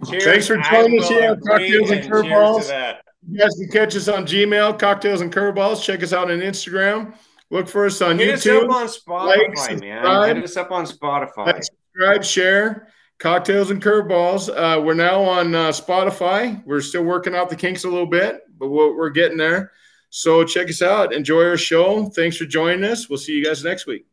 [0.09, 0.24] Cheers.
[0.24, 2.97] Thanks for joining us here on Cocktails and Curveballs.
[3.28, 5.82] You guys can catch us on Gmail, Cocktails and Curveballs.
[5.82, 7.14] Check us out on Instagram.
[7.51, 8.70] Look for us on Hit YouTube.
[8.70, 10.36] Us up on Spotify, like, man.
[10.36, 11.47] Hit us up on Spotify.
[11.47, 12.88] Like, subscribe, share.
[13.20, 14.48] Cocktails and Curveballs.
[14.48, 16.64] Uh, we're now on uh, Spotify.
[16.64, 19.72] We're still working out the kinks a little bit, but we're, we're getting there.
[20.08, 21.12] So check us out.
[21.12, 22.06] Enjoy our show.
[22.06, 23.08] Thanks for joining us.
[23.08, 24.06] We'll see you guys next week.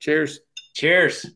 [0.00, 0.40] Cheers.
[0.74, 1.26] Cheers.